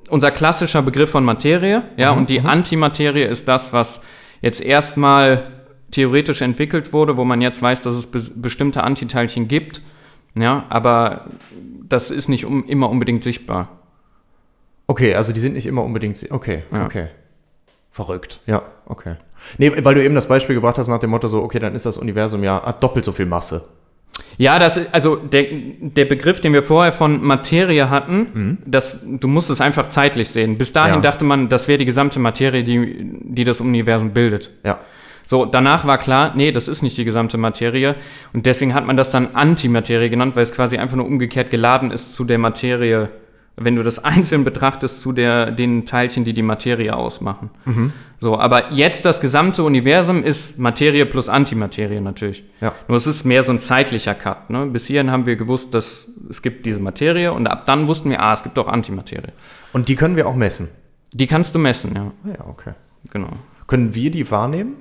[0.10, 4.00] unser klassischer Begriff von Materie, ja, und die Antimaterie ist das, was
[4.42, 5.52] jetzt erstmal
[5.92, 9.82] theoretisch entwickelt wurde, wo man jetzt weiß, dass es be bestimmte Antiteilchen gibt,
[10.34, 11.26] ja, aber
[11.90, 13.80] das ist nicht um, immer unbedingt sichtbar.
[14.88, 16.26] Okay, also die sind nicht immer unbedingt.
[16.32, 16.86] Okay, Ja.
[16.86, 17.08] okay.
[17.98, 18.40] Verrückt.
[18.46, 19.16] Ja, okay.
[19.58, 21.88] Nee, weil du eben das Beispiel gebracht hast nach dem Motto so, okay, dann ist
[21.88, 23.64] das Universum ja hat doppelt so viel Masse.
[24.38, 25.46] Ja, das ist, also der,
[25.80, 30.60] der Begriff, den wir vorher von Materie hatten, das, du musst es einfach zeitlich sehen.
[30.60, 31.02] Bis dahin Ja.
[31.02, 34.52] dachte man, das wäre die gesamte Materie, die, die das Universum bildet.
[34.64, 34.78] Ja.
[35.26, 37.96] So, danach war klar, nee, das ist nicht die gesamte Materie.
[38.32, 41.90] Und deswegen hat man das dann Antimaterie genannt, weil es quasi einfach nur umgekehrt geladen
[41.90, 43.10] ist zu der Materie,
[43.58, 47.50] wenn du das einzeln betrachtest, zu der, den Teilchen, die die Materie ausmachen.
[48.20, 52.44] So, aber jetzt das gesamte Universum ist Materie plus Antimaterie natürlich.
[52.62, 52.74] Ja.
[52.88, 54.50] Nur es ist mehr so ein zeitlicher Cut.
[54.50, 54.66] Ne?
[54.68, 58.22] Bis hierhin haben wir gewusst, dass es gibt diese Materie und ab dann wussten wir,
[58.22, 59.34] ah, es gibt auch Antimaterie.
[59.74, 60.70] Und die können wir auch messen.
[61.12, 62.12] Die kannst du messen, ja.
[62.26, 62.72] Ah Ja, okay.
[63.12, 63.30] Genau.
[63.68, 64.78] Können wir die wahrnehmen?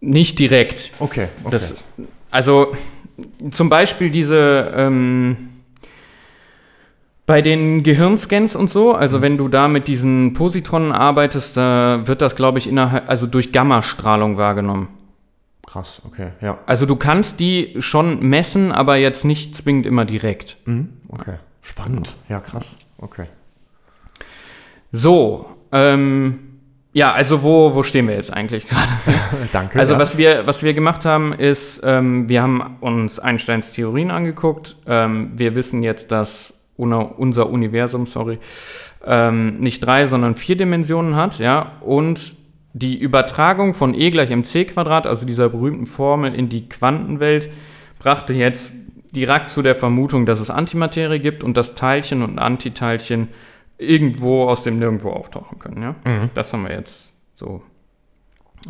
[0.00, 0.90] Nicht direkt.
[0.98, 1.50] Okay, okay.
[1.50, 1.84] Das,
[2.30, 2.74] also
[3.50, 5.49] zum Beispiel diese ähm,
[7.30, 9.22] bei den Gehirnscans und so, also Mhm.
[9.22, 13.52] wenn du da mit diesen Positronen arbeitest, da wird das, glaube ich, innerhalb, also durch
[13.52, 14.88] Gammastrahlung wahrgenommen.
[15.64, 16.58] Krass, okay, ja.
[16.66, 20.56] Also du kannst die schon messen, aber jetzt nicht zwingend immer direkt.
[20.64, 21.34] Mhm, okay.
[21.62, 22.16] Spannend.
[22.28, 22.74] Ja, krass.
[22.98, 23.26] Okay.
[24.90, 26.40] So, ähm,
[26.92, 28.90] ja, also wo, wo stehen wir jetzt eigentlich gerade?
[29.52, 29.78] Danke.
[29.78, 30.00] Also ja.
[30.00, 34.74] was wir, was wir gemacht haben, ist, ähm, wir haben uns Einsteins Theorien angeguckt.
[34.88, 38.38] Ähm, wir wissen jetzt, dass unser Universum, sorry,
[39.04, 42.34] ähm, nicht drei, sondern vier Dimensionen hat, ja, und
[42.72, 47.50] die Übertragung von E gleich mc Quadrat, also dieser berühmten Formel in die Quantenwelt,
[47.98, 48.72] brachte jetzt
[49.12, 53.28] direkt zu der Vermutung, dass es Antimaterie gibt und dass Teilchen und Antiteilchen
[53.76, 55.94] irgendwo aus dem Nirgendwo auftauchen können, ja.
[56.34, 57.62] Das haben wir jetzt so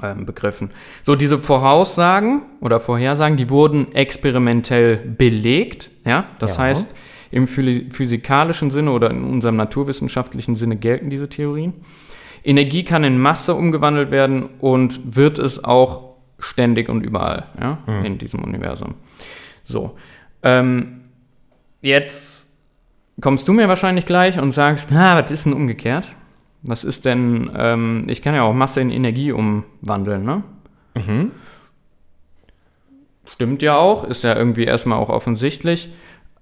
[0.02, 0.70] ähm, begriffen.
[1.02, 5.90] So, diese Voraussagen oder Vorhersagen, die wurden experimentell belegt.
[6.04, 6.26] Ja?
[6.38, 6.62] Das Ja.
[6.62, 6.94] heißt,
[7.30, 11.74] im phy- physikalischen Sinne oder in unserem naturwissenschaftlichen Sinne gelten diese Theorien.
[12.42, 17.78] Energie kann in Masse umgewandelt werden und wird es auch ständig und überall ja?
[18.02, 18.94] in diesem Universum.
[19.62, 19.96] So,
[20.42, 21.02] ähm,
[21.82, 22.50] jetzt
[23.20, 26.08] kommst du mir wahrscheinlich gleich und sagst, na, was ist denn umgekehrt?
[26.62, 30.42] Was ist denn, ähm, ich kann ja auch Masse in Energie umwandeln, ne?
[33.26, 35.90] Stimmt ja auch, ist ja irgendwie erstmal auch offensichtlich.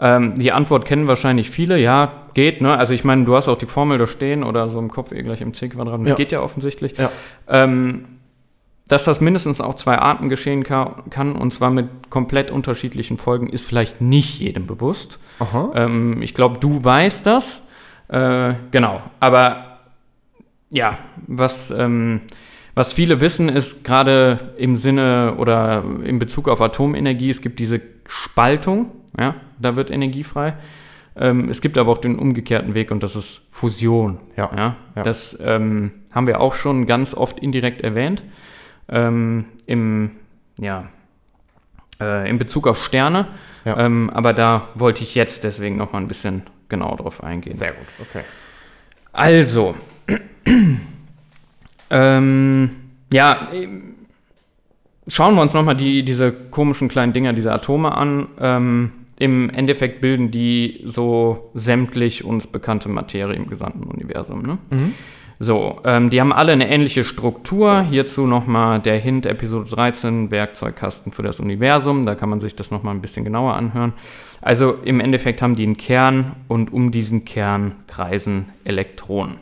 [0.01, 2.77] Ähm, die Antwort kennen wahrscheinlich viele, ja, geht, ne?
[2.79, 5.23] Also ich meine, du hast auch die Formel da stehen oder so im Kopf eh
[5.23, 6.15] gleich im C Quadrat, das Ja.
[6.15, 6.97] geht ja offensichtlich.
[6.97, 7.11] Ja.
[7.49, 8.05] Ähm,
[8.87, 13.49] dass das mindestens auf zwei Arten geschehen ka kann, und zwar mit komplett unterschiedlichen Folgen,
[13.49, 15.19] ist vielleicht nicht jedem bewusst.
[15.75, 17.67] Ähm, ich glaube, du weißt das.
[18.09, 19.03] Äh, genau.
[19.21, 19.81] Aber
[20.71, 22.23] ja, was, ähm,
[22.75, 27.83] was viele wissen, ist gerade im Sinne oder in Bezug auf Atomenergie, es gibt diese
[28.07, 28.87] Spaltung,
[29.18, 30.54] ja, da wird Energie frei.
[31.16, 34.20] Ähm, es gibt aber auch den umgekehrten Weg und das ist Fusion.
[34.37, 34.76] Ja, ja?
[34.94, 35.02] ja.
[35.02, 38.22] Das ähm, haben wir auch schon ganz oft indirekt erwähnt.
[38.88, 40.12] Ähm, Im,
[40.59, 40.88] ja,
[42.00, 43.28] äh, in Bezug auf Sterne.
[43.64, 43.78] Ja.
[43.78, 47.57] Ähm, aber da wollte ich jetzt deswegen noch mal ein bisschen genauer drauf eingehen.
[47.57, 48.22] Sehr gut, okay.
[49.12, 49.74] Also,
[51.90, 52.70] ähm,
[53.12, 53.48] ja,
[55.09, 58.28] schauen wir uns nochmal die, diese komischen kleinen Dinger, diese Atome an.
[58.38, 64.42] Ähm, Im Endeffekt bilden die so sämtlich uns bekannte Materie im gesamten Universum.
[64.42, 64.59] Ne?
[65.40, 67.83] So, ähm, die haben alle eine ähnliche Struktur.
[67.83, 72.07] Hierzu nochmal der Hint, Episode 13, Werkzeugkasten für das Universum.
[72.07, 73.92] Da kann man sich das nochmal ein bisschen genauer anhören.
[74.40, 79.37] Also im Endeffekt haben die einen Kern und um diesen Kern kreisen Elektronen.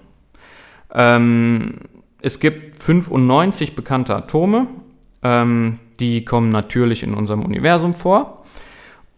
[0.93, 1.75] Ähm,
[2.21, 4.67] es gibt 95 bekannte Atome,
[5.23, 8.46] ähm, die kommen natürlich in unserem Universum vor.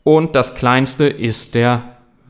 [0.05, 1.83] Und das kleinste ist der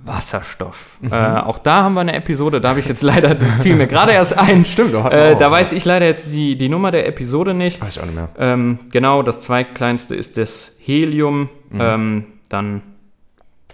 [0.05, 0.99] Wasserstoff.
[1.11, 3.87] Äh, auch da haben wir eine Episode, da habe ich jetzt leider, das fiel mir
[3.87, 4.65] gerade erst ein.
[4.65, 5.51] Stimmt, da äh, auch, Da ja.
[5.51, 7.81] weiß ich leider jetzt die, die Nummer der Episode nicht.
[7.81, 8.29] Weiß ich auch nicht mehr.
[8.39, 11.49] Ähm, genau, das zweitkleinste ist das Helium.
[11.73, 12.83] Ähm, dann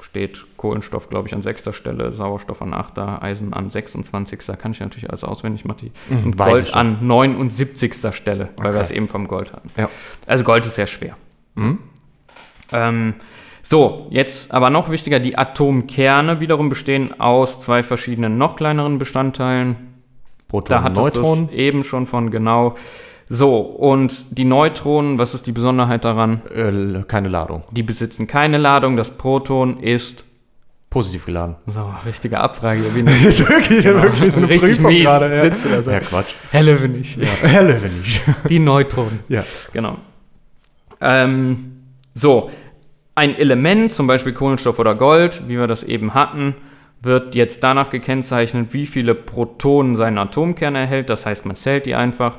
[0.03, 4.41] steht Kohlenstoff, glaube ich, an sechster Stelle, Sauerstoff an achter, Eisen an 26.
[4.59, 5.93] Kann ich natürlich alles auswendig, Matti.
[6.11, 7.95] Und weiß ich Gold an 79.
[8.13, 8.75] Stelle, weil Okay.
[8.75, 9.71] wir es eben vom Gold hatten.
[9.77, 9.89] Ja.
[10.27, 11.17] Also Gold ist sehr schwer.
[12.73, 13.15] Ähm,
[13.67, 19.77] so, jetzt aber noch wichtiger, die Atomkerne wiederum bestehen aus zwei verschiedenen noch kleineren Bestandteilen.
[20.49, 21.45] Proton Da hattest du Neutron.
[21.47, 22.75] es eben schon von, genau.
[23.31, 26.43] So, und die Neutronen, was ist die Besonderheit daran?
[26.55, 27.65] Äh, keine Ladung.
[27.71, 30.25] Die besitzen keine Ladung, das Proton ist.
[30.91, 31.57] Positiv geladen.
[31.67, 32.95] So, richtige Abfrage hier.
[33.07, 35.05] Wie ist wirklich, wirklich wie so eine Richtig Prüfung mies.
[35.05, 35.35] gerade.
[35.35, 35.41] Ja.
[35.41, 35.91] Sitzt du da so.
[35.91, 36.35] ja, Quatsch.
[36.51, 37.17] Helle bin ich.
[37.41, 38.21] Herr Löwenich.
[38.49, 39.21] Die Neutronen.
[39.29, 39.43] ja.
[39.73, 39.97] Genau.
[41.01, 41.73] Ähm,
[42.15, 42.51] so,
[43.15, 46.55] ein Element, zum Beispiel Kohlenstoff oder Gold, wie wir das eben hatten,
[47.01, 51.11] wird jetzt danach gekennzeichnet, wie viele Protonen sein Atomkern erhält.
[51.11, 52.39] Das heißt, man zählt die einfach.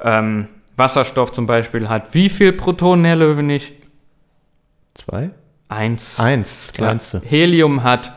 [0.00, 3.72] Ähm, Wasserstoff zum Beispiel hat wie viel Protonen, Herr Löwenich?
[4.94, 5.30] Zwei?
[5.68, 6.18] Eins.
[6.20, 6.84] Eins, das Ja.
[6.84, 7.22] kleinste.
[7.24, 8.12] Helium hat,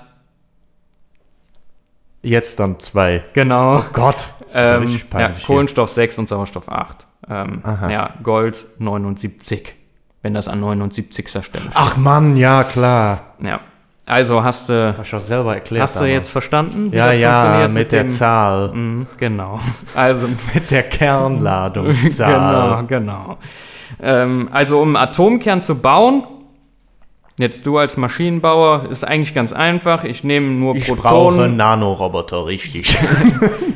[2.22, 3.24] Jetzt dann zwei.
[3.34, 3.84] genau.
[3.94, 4.30] Gott.
[4.48, 5.46] Ist aber Ähm, ja, peinlich hier.
[5.46, 7.06] Kohlenstoff 6 und Sauerstoff 8.
[7.30, 9.76] Ähm, ja, Gold 79,
[10.26, 11.30] wenn das an 79.
[11.30, 11.62] Stelle steht.
[11.76, 13.20] Ach Mann, ja, klar.
[13.42, 13.60] Ja.
[14.08, 15.84] Also hast du, Hast du selber erklärt.
[15.84, 16.14] hast du damals.
[16.14, 16.92] jetzt verstanden?
[16.94, 18.70] Ja, ja, funktioniert mit der dem- Zahl.
[18.74, 19.60] Mhm, genau.
[19.96, 22.78] Also, Mit der Kernladungszahl.
[22.88, 23.38] genau, genau.
[24.02, 26.24] Ähm, also, um einen Atomkern zu bauen,
[27.38, 30.04] jetzt du als Maschinenbauer, ist eigentlich ganz einfach.
[30.04, 31.58] Ich nehme nur Ich brauche Protonen.
[31.58, 32.98] Nanoroboter, richtig.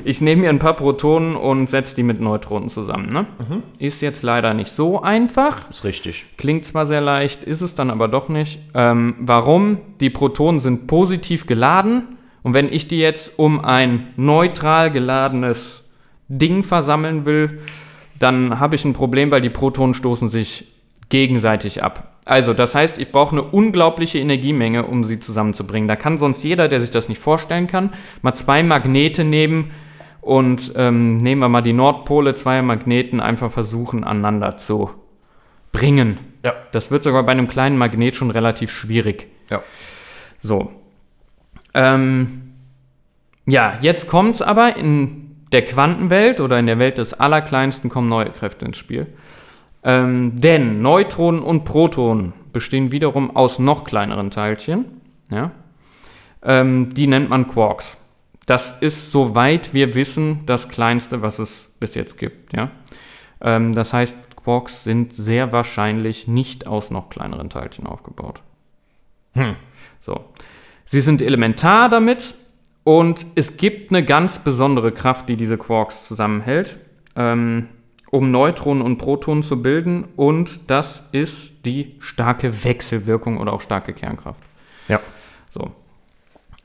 [0.06, 3.14] Ich nehme mir ein paar Protonen und setze die mit Neutronen zusammen.
[3.14, 3.28] Ne?
[3.38, 3.64] Mhm.
[3.78, 5.70] Ist jetzt leider nicht so einfach.
[5.70, 6.26] ist richtig.
[6.38, 8.60] Klingt zwar sehr leicht, ist es dann aber doch nicht.
[8.74, 9.78] Ähm, warum?
[10.00, 15.84] Die Protonen sind positiv geladen und wenn ich die jetzt um ein neutral geladenes
[16.28, 17.60] Ding versammeln will,
[18.18, 20.66] dann habe ich ein Problem, weil die Protonen stoßen sich
[21.10, 22.19] gegenseitig ab.
[22.30, 25.88] Also, das heißt, ich brauche eine unglaubliche Energiemenge, um sie zusammenzubringen.
[25.88, 27.90] Da kann sonst jeder, der sich das nicht vorstellen kann,
[28.22, 29.72] mal zwei Magnete nehmen
[30.22, 34.92] und ähm, nehmen wir mal die Nordpole, zwei Magneten einfach versuchen, aneinander zu
[35.72, 36.20] bringen.
[36.46, 36.54] Ja.
[36.72, 39.26] Das wird sogar bei einem kleinen Magnet schon relativ schwierig.
[39.50, 39.64] Ja.
[40.40, 40.72] So.
[41.74, 42.54] Ähm,
[43.48, 48.08] ja, jetzt kommt es aber in der Quantenwelt oder in der Welt des Allerkleinsten kommen
[48.08, 49.08] neue Kräfte ins Spiel.
[49.84, 55.02] Ähm, denn Neutronen und Protonen bestehen wiederum aus noch kleineren Teilchen.
[55.30, 55.52] Ja?
[56.44, 57.98] Ähm, die nennt man Quarks.
[58.46, 62.54] Das ist, soweit wir wissen, das kleinste, was es bis jetzt gibt.
[62.56, 62.72] Ja?
[63.42, 68.42] Ähm, das heißt, Quarks sind sehr wahrscheinlich nicht aus noch kleineren Teilchen aufgebaut.
[70.00, 70.26] So.
[70.86, 72.34] Sie sind elementar damit
[72.84, 76.80] und es gibt eine ganz besondere Kraft, die diese Quarks zusammenhält,
[77.16, 77.68] ähm,
[78.12, 83.94] um Neutronen und Protonen zu bilden und das ist die starke Wechselwirkung oder auch starke
[83.94, 84.42] Kernkraft.
[84.88, 85.00] Ja.
[85.52, 85.72] So.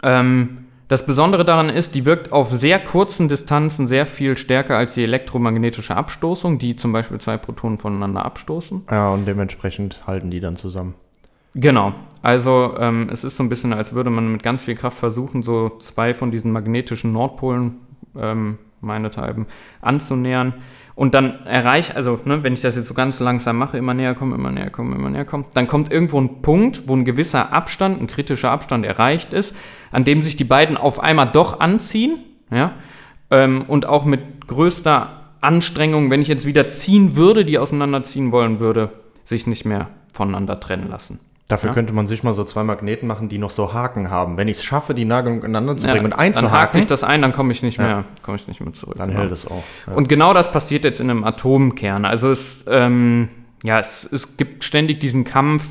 [0.02, 4.94] Ähm, das Besondere daran ist, die wirkt auf sehr kurzen Distanzen sehr viel stärker als
[4.94, 8.82] die elektromagnetische Abstoßung, die zum Beispiel zwei Protonen voneinander abstoßen.
[8.90, 10.94] Ja, und dementsprechend halten die dann zusammen.
[11.54, 11.94] Genau.
[12.20, 15.42] Also ähm, es ist so ein bisschen, als würde man mit ganz viel Kraft versuchen,
[15.42, 17.76] so zwei von diesen magnetischen Nordpolen,
[18.16, 19.46] ähm, meinethalben,
[19.80, 20.54] anzunähern.
[20.96, 24.14] Und dann erreicht, also ne, wenn ich das jetzt so ganz langsam mache, immer näher
[24.14, 27.52] kommen, immer näher kommen, immer näher kommen, dann kommt irgendwo ein Punkt, wo ein gewisser
[27.52, 29.56] Abstand, ein kritischer Abstand erreicht ist,
[29.90, 32.18] an dem sich die beiden auf einmal doch anziehen,
[32.50, 32.74] ja,
[33.30, 38.60] ähm, und auch mit größter Anstrengung, wenn ich jetzt wieder ziehen würde, die auseinanderziehen wollen
[38.60, 38.92] würde,
[39.24, 41.18] sich nicht mehr voneinander trennen lassen.
[41.46, 41.74] Dafür Ja.
[41.74, 44.38] könnte man sich mal so zwei Magneten machen, die noch so Haken haben.
[44.38, 46.86] Wenn ich es schaffe, die Nagelung ineinander zu Ja, bringen und dann hakt einzuhaken, sich
[46.86, 47.84] das ein, dann komme ich nicht Ja.
[47.84, 48.94] mehr, komme ich nicht mehr zurück.
[48.96, 49.20] dann Genau.
[49.20, 49.62] hält es auch.
[49.86, 49.92] Ja.
[49.94, 52.06] Und genau das passiert jetzt in einem Atomkern.
[52.06, 53.28] Also es, ähm,
[53.62, 55.68] ja, es, es gibt ständig diesen Kampf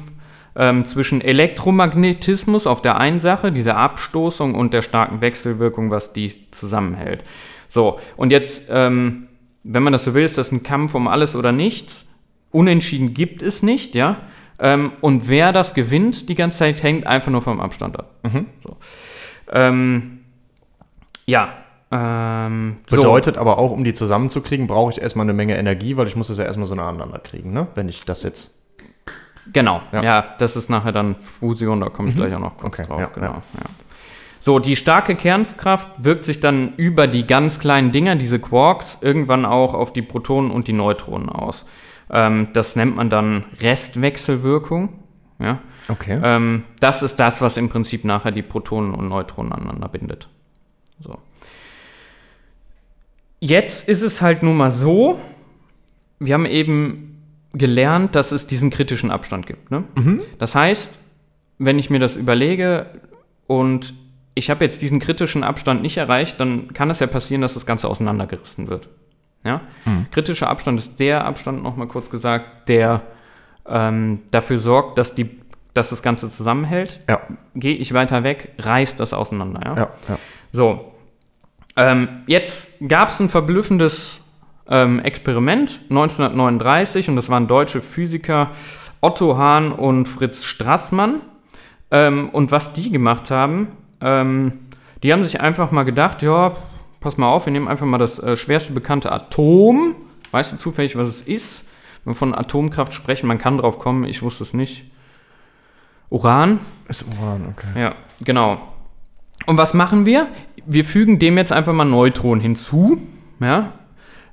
[0.56, 6.34] ähm, zwischen Elektromagnetismus auf der einen Sache, dieser Abstoßung und der starken Wechselwirkung, was die
[6.52, 7.24] zusammenhält.
[7.70, 9.28] So, und jetzt, ähm,
[9.64, 12.06] wenn man das so will, ist das ein Kampf um alles oder nichts.
[12.52, 14.18] Unentschieden gibt es nicht, ja.
[14.60, 18.12] Ähm, und wer das gewinnt die ganze Zeit, hängt einfach nur vom Abstand ab.
[18.62, 18.78] So.
[19.52, 20.20] Ähm,
[21.26, 21.50] ja.
[21.92, 22.98] Ähm, so.
[22.98, 26.28] Bedeutet aber auch, um die zusammenzukriegen, brauche ich erstmal eine Menge Energie, weil ich muss
[26.28, 27.68] das ja erstmal so nacheinander kriegen, ne?
[27.76, 28.52] Wenn ich das jetzt.
[29.52, 30.02] Genau, Ja.
[30.04, 30.26] ja.
[30.40, 33.00] das ist nachher dann Fusion, da komme ich gleich auch noch kurz Okay, drauf.
[33.02, 33.66] ja, genau, ja.
[34.40, 39.46] So, die starke Kernkraft wirkt sich dann über die ganz kleinen Dinger, diese Quarks, irgendwann
[39.46, 41.66] auch auf die Protonen und die Neutronen aus.
[42.10, 45.00] Ähm, das nennt man dann Restwechselwirkung.
[45.40, 45.60] Ja?
[45.88, 46.20] Okay.
[46.24, 50.30] Ähm, das ist das, was im Prinzip nachher die Protonen und Neutronen aneinander bindet.
[51.00, 51.18] So.
[53.40, 55.20] Jetzt ist es halt nun mal so,
[56.20, 57.22] wir haben eben
[57.54, 59.70] gelernt, dass es diesen kritischen Abstand gibt.
[59.70, 59.84] Ne?
[60.40, 60.98] Das heißt,
[61.60, 62.86] wenn ich mir das überlege
[63.48, 63.94] und
[64.36, 67.66] ich habe jetzt diesen kritischen Abstand nicht erreicht, dann kann es ja passieren, dass das
[67.66, 68.90] Ganze auseinandergerissen wird.
[69.44, 69.62] Ja?
[70.12, 73.02] Kritischer Abstand ist der Abstand, nochmal kurz gesagt, der
[73.68, 75.30] ähm, dafür sorgt, dass, die,
[75.74, 77.00] dass das Ganze zusammenhält.
[77.10, 77.22] ja,
[77.56, 79.62] Gehe ich weiter weg, reißt das auseinander.
[79.64, 79.76] Ja?
[79.76, 80.20] ja, ja.
[80.52, 80.94] So,
[81.76, 84.22] ähm, jetzt gab es ein verblüffendes
[84.70, 88.52] ähm, Experiment 1939 und das waren deutsche Physiker
[89.02, 91.22] Otto Hahn und Fritz Strassmann.
[91.92, 93.68] Ähm, und was die gemacht haben,
[94.02, 94.60] ähm,
[95.04, 96.54] die haben sich einfach mal gedacht, ja,
[97.04, 99.96] pass mal auf, wir nehmen einfach mal das äh, schwerste bekannte Atom.
[100.32, 101.66] Weißt du zufällig, was es ist?
[102.04, 104.86] Wenn wir von Atomkraft sprechen, man kann drauf kommen, ich wusste es nicht.
[106.10, 106.60] Uran?
[106.88, 107.80] Ist Uran, okay.
[107.80, 108.62] Ja, genau.
[109.46, 110.28] Und was machen wir?
[110.66, 112.98] Wir fügen dem jetzt einfach mal Neutronen hinzu.
[113.40, 113.74] Ja.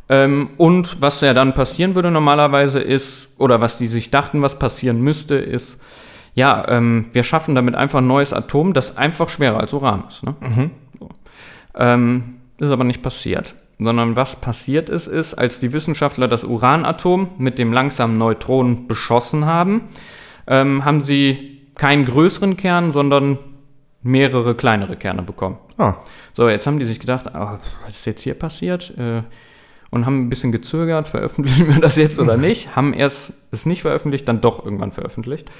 [0.08, 4.58] Ähm, und was ja dann passieren würde normalerweise ist, oder was die sich dachten, was
[4.58, 5.80] passieren müsste, ist,
[6.34, 10.22] ja, ähm, wir schaffen damit einfach ein neues Atom, das einfach schwerer als Uran ist.
[10.22, 10.34] Ne?
[10.98, 11.08] So.
[11.74, 13.54] Ähm, ist aber nicht passiert.
[13.78, 19.46] Sondern was passiert ist, ist, als die Wissenschaftler das Uranatom mit dem langsamen Neutron beschossen
[19.46, 19.88] haben,
[20.46, 23.38] ähm, haben sie keinen größeren Kern, sondern
[24.02, 25.58] mehrere kleinere Kerne bekommen.
[25.78, 25.94] Ah,
[26.34, 28.92] So, jetzt haben die sich gedacht, ah, was ist jetzt hier passiert?
[28.98, 29.22] Äh,
[29.90, 32.76] und haben ein bisschen gezögert, veröffentlichen wir das jetzt oder nicht?
[32.76, 35.50] Haben erst es nicht veröffentlicht, dann doch irgendwann veröffentlicht.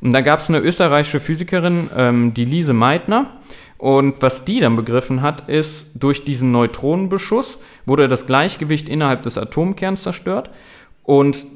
[0.00, 3.38] Und da gab es eine österreichische Physikerin, ähm, die Lise Meitner.
[3.78, 9.36] Und was die dann begriffen hat, ist, durch diesen Neutronenbeschuss wurde das Gleichgewicht innerhalb des
[9.36, 10.50] Atomkerns zerstört.
[11.02, 11.46] Und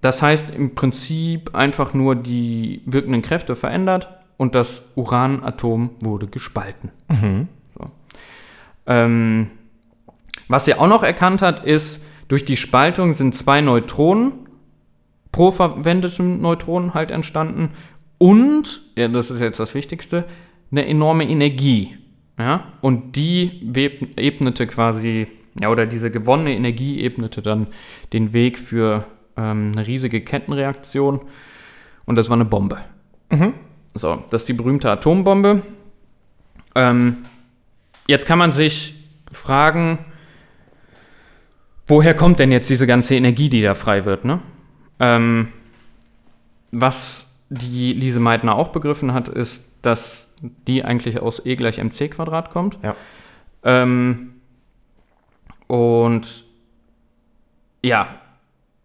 [0.00, 6.90] das heißt im Prinzip einfach nur die wirkenden Kräfte verändert und das Uranatom wurde gespalten.
[7.78, 7.90] So.
[8.86, 9.50] Ähm,
[10.48, 14.32] was sie auch noch erkannt hat, ist, durch die Spaltung sind zwei Neutronen
[15.32, 17.70] pro verwendeten Neutronen halt entstanden
[18.18, 20.24] und, ja, das ist jetzt das Wichtigste,
[20.70, 21.96] eine enorme Energie.
[22.38, 22.72] Ja?
[22.80, 23.62] Und die
[24.16, 25.26] ebnete quasi,
[25.60, 27.68] ja, oder diese gewonnene Energie ebnete dann
[28.12, 31.20] den Weg für ähm, eine riesige Kettenreaktion
[32.04, 32.78] und das war eine Bombe.
[33.94, 35.62] So, das ist die berühmte Atombombe.
[36.74, 37.18] Ähm,
[38.06, 38.94] jetzt kann man sich
[39.32, 39.98] fragen,
[41.86, 44.24] woher kommt denn jetzt diese ganze Energie, die da frei wird?
[44.24, 44.40] Ne?
[45.00, 45.48] Ähm,
[46.72, 50.28] was die Lise Meitner auch begriffen hat, ist, dass
[50.66, 52.78] die eigentlich aus E gleich mc Quadrat kommt.
[52.82, 52.94] ja.
[53.64, 54.32] Ähm,
[55.66, 56.44] und
[57.82, 58.08] ja,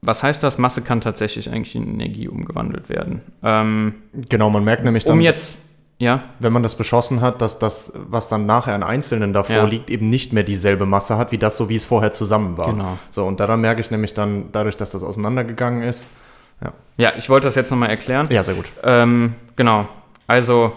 [0.02, 0.58] was heißt das?
[0.58, 3.22] Masse kann tatsächlich eigentlich in Energie umgewandelt werden.
[3.44, 3.96] Ähm,
[4.30, 5.58] Genau, man merkt nämlich dann, um jetzt,
[6.00, 9.64] ja, wenn man das beschossen hat, dass das, was dann nachher an Einzelnen davor Ja.
[9.66, 12.72] liegt, eben nicht mehr dieselbe Masse hat, wie das, so wie es vorher zusammen war.
[12.72, 12.98] Genau.
[13.12, 16.08] So, und daran merke ich nämlich dann, dadurch, dass das auseinandergegangen ist.
[16.64, 18.28] Ja, ja, ich wollte das jetzt nochmal erklären.
[18.32, 18.72] ja sehr gut.
[18.84, 19.88] Ähm, genau.
[20.26, 20.72] Also,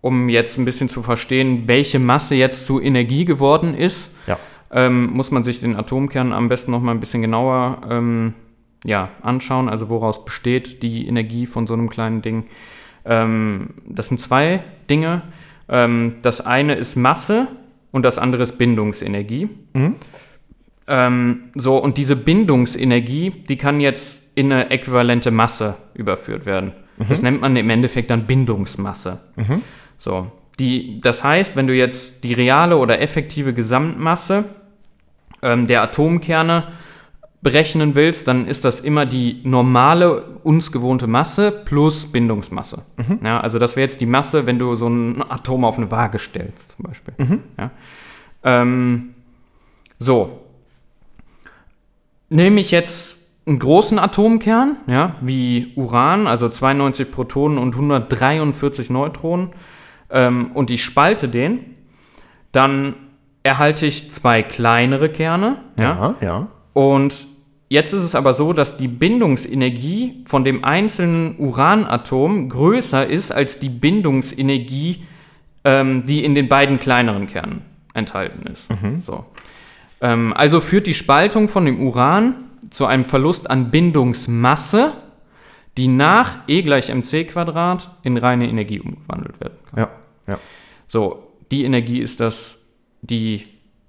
[0.00, 4.38] um jetzt ein bisschen zu verstehen, welche Masse jetzt zu Energie geworden ist, Ja,
[4.70, 8.34] ähm, muss man sich den Atomkern am besten noch mal ein bisschen genauer ähm,
[8.84, 9.68] ja, anschauen.
[9.68, 12.44] Also woraus besteht die Energie von so einem kleinen Ding?
[13.04, 15.22] Ähm, das sind zwei Dinge.
[15.68, 17.48] Ähm, das eine ist Masse
[17.90, 19.48] und das andere ist Bindungsenergie.
[20.88, 26.72] Ähm, so, und diese Bindungsenergie, die kann jetzt in eine äquivalente Masse überführt werden.
[27.08, 29.18] Das nennt man im Endeffekt dann Bindungsmasse.
[29.98, 34.44] So, die, das heißt, wenn du jetzt die reale oder effektive Gesamtmasse
[35.42, 36.68] ähm, der Atomkerne
[37.42, 42.82] berechnen willst, dann ist das immer die normale, uns gewohnte Masse plus Bindungsmasse.
[43.22, 46.18] Ja, also das wäre jetzt die Masse, wenn du so ein Atom auf eine Waage
[46.18, 47.14] stellst, zum Beispiel.
[47.56, 47.70] Ja.
[48.42, 49.14] Ähm,
[49.98, 50.40] so.
[52.28, 59.50] Nehme ich jetzt einen großen Atomkern, ja, wie Uran, also 92 Protonen und 143 Neutronen,
[60.10, 61.76] ähm, und ich spalte den,
[62.52, 62.94] dann
[63.42, 66.26] erhalte ich zwei kleinere Kerne, ja, ja.
[66.26, 66.48] ja.
[66.72, 67.26] und
[67.68, 73.58] jetzt ist es aber so, dass die Bindungsenergie von dem einzelnen Uranatom größer ist als
[73.58, 75.04] die Bindungsenergie,
[75.64, 77.62] ähm, die in den beiden kleineren Kernen
[77.94, 78.68] enthalten ist.
[79.00, 79.24] So.
[80.00, 82.34] Ähm, also führt die Spaltung von dem Uran
[82.70, 84.92] zu einem Verlust an Bindungsmasse,
[85.76, 89.78] die nach E gleich mc Quadrat in reine Energie umgewandelt werden kann.
[89.78, 89.90] Ja,
[90.26, 90.38] ja.
[90.88, 92.58] So, die Energie ist das,
[93.02, 93.44] die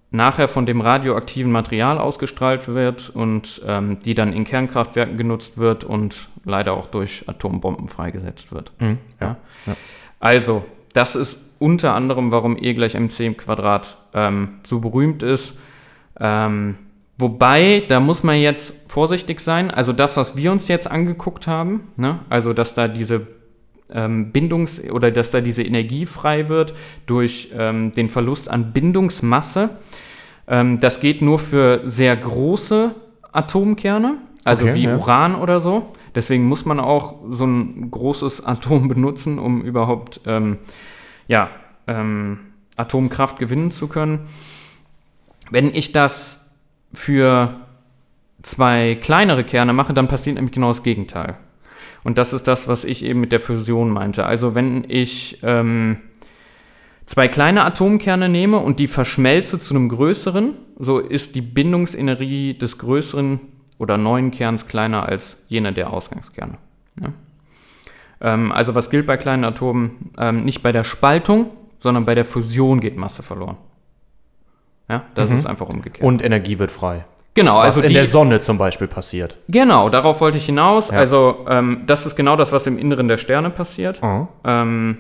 [0.10, 5.84] nachher von dem radioaktiven Material ausgestrahlt wird und ähm, die dann in Kernkraftwerken genutzt wird
[5.84, 8.72] und leider auch durch Atombomben freigesetzt wird.
[8.80, 9.00] Mhm.
[9.20, 9.38] Ja.
[10.20, 15.58] Also, das ist unter anderem, warum E gleich mc im Quadrat ähm, so berühmt ist.
[16.20, 16.78] Ähm,
[17.18, 19.72] wobei, da muss man jetzt vorsichtig sein.
[19.72, 22.20] Also das, was wir uns jetzt angeguckt haben, ne?
[22.30, 23.28] also dass da diese
[23.92, 26.74] ähm, Bindungs- oder dass da diese Energie frei wird
[27.06, 29.70] durch ähm, den Verlust an Bindungsmasse.
[30.48, 32.96] Ähm, das geht nur für sehr große
[33.32, 34.96] Atomkerne, also Okay, wie ja.
[34.96, 35.94] Uran oder so.
[36.16, 40.58] Deswegen muss man auch so ein großes Atom benutzen, um überhaupt ähm,
[41.28, 41.50] ja,
[41.88, 42.40] ähm,
[42.76, 44.28] Atomkraft gewinnen zu können.
[45.50, 46.40] Wenn ich das
[46.98, 47.54] für
[48.42, 51.38] zwei kleinere Kerne mache, dann passiert nämlich genau das Gegenteil.
[52.04, 54.26] Und das ist das, was ich eben mit der Fusion meinte.
[54.26, 55.98] Also wenn ich ähm,
[57.06, 62.80] zwei kleine Atomkerne nehme und die verschmelze zu einem größeren, so ist die Bindungsenergie des
[62.80, 63.40] größeren
[63.78, 66.58] oder neuen Kerns kleiner als jene der Ausgangskerne.
[67.00, 67.14] Ja?
[68.22, 70.12] Ähm, also was gilt bei kleinen Atomen?
[70.18, 73.58] Ähm, nicht bei der Spaltung, sondern bei der Fusion geht Masse verloren.
[74.90, 76.04] Ja, das ist einfach umgekehrt.
[76.06, 77.04] Und Energie wird frei.
[77.34, 79.38] genau, Was also in die, der Sonne zum Beispiel passiert.
[79.50, 80.90] Genau, darauf wollte ich hinaus.
[80.90, 80.98] Ja.
[80.98, 84.02] Also, ähm, das ist genau das, was im Inneren der Sterne passiert.
[84.02, 84.28] Mhm.
[84.46, 84.98] Ähm,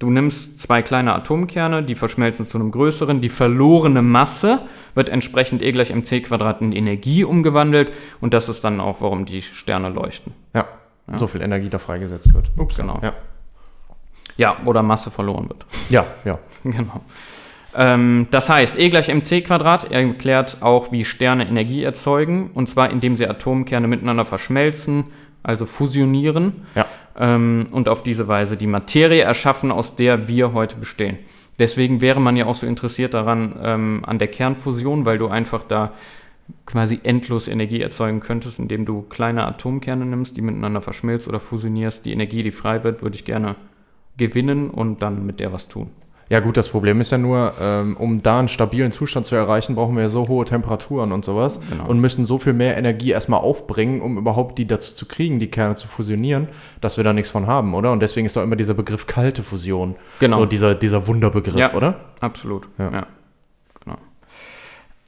[0.00, 3.20] du nimmst zwei kleine Atomkerne, die verschmelzen zu einem größeren.
[3.20, 4.60] Die verlorene Masse
[4.94, 7.92] wird entsprechend E gleich mc Quadrat in Energie umgewandelt.
[8.20, 10.32] Und das ist dann auch, warum die Sterne leuchten.
[10.54, 10.66] Ja.
[11.16, 12.50] So viel Energie da freigesetzt wird.
[12.56, 12.98] Ups, Genau.
[13.02, 13.14] Ja.
[14.36, 15.66] Ja, oder Masse verloren wird.
[15.90, 16.38] Ja, ja.
[16.64, 17.02] genau.
[17.74, 22.50] Ähm, das heißt, E gleich mc Quadrat erklärt auch, wie Sterne Energie erzeugen.
[22.54, 25.04] Und zwar, indem sie Atomkerne miteinander verschmelzen,
[25.42, 26.66] also fusionieren.
[26.74, 26.86] Ja.
[27.18, 31.18] ähm, und auf diese Weise die Materie erschaffen, aus der wir heute bestehen.
[31.58, 35.62] Deswegen wäre man ja auch so interessiert daran, ähm, an der Kernfusion, weil du einfach
[35.62, 35.92] da
[36.66, 42.04] quasi endlos Energie erzeugen könntest, indem du kleine Atomkerne nimmst, die miteinander verschmilzt oder fusionierst.
[42.04, 43.56] Die Energie, die frei wird, würde ich gerne
[44.16, 45.90] gewinnen und dann mit der was tun.
[46.30, 49.74] Ja gut, das Problem ist ja nur, ähm, um da einen stabilen Zustand zu erreichen,
[49.74, 51.88] brauchen wir ja so hohe Temperaturen und sowas Genau.
[51.88, 55.48] und müssen so viel mehr Energie erstmal aufbringen, um überhaupt die dazu zu kriegen, die
[55.50, 56.46] Kerne zu fusionieren,
[56.80, 57.90] dass wir da nichts von haben, oder?
[57.90, 59.96] Und deswegen ist doch immer dieser Begriff kalte Fusion.
[60.20, 60.38] Genau.
[60.38, 61.74] So dieser, dieser Wunderbegriff, Ja.
[61.74, 61.96] oder?
[62.20, 62.68] Absolut.
[62.78, 62.90] Ja.
[62.92, 63.06] Ja.
[63.84, 63.98] Genau.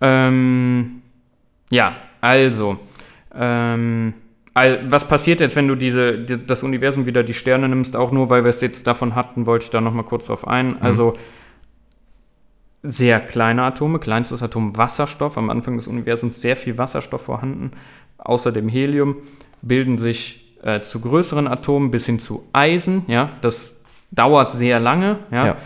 [0.01, 1.03] Ähm,
[1.71, 2.79] ja, also.
[3.35, 4.15] Ähm,
[4.55, 7.97] all, was passiert jetzt, wenn du diese, die, das Universum wieder die Sterne nimmst?
[7.97, 10.81] Auch nur, weil wir es jetzt davon hatten, wollte ich da nochmal kurz drauf ein.
[10.83, 11.15] Also
[12.83, 17.73] sehr kleine Atome, kleinstes Atom Wasserstoff, am Anfang des Universums sehr viel Wasserstoff vorhanden,
[18.19, 19.17] außer dem Helium,
[19.63, 23.05] bilden sich äh, zu größeren Atomen bis hin zu Eisen.
[23.07, 23.81] Ja, das
[24.11, 25.21] dauert sehr lange.
[25.31, 25.47] Ja.
[25.47, 25.57] Ja.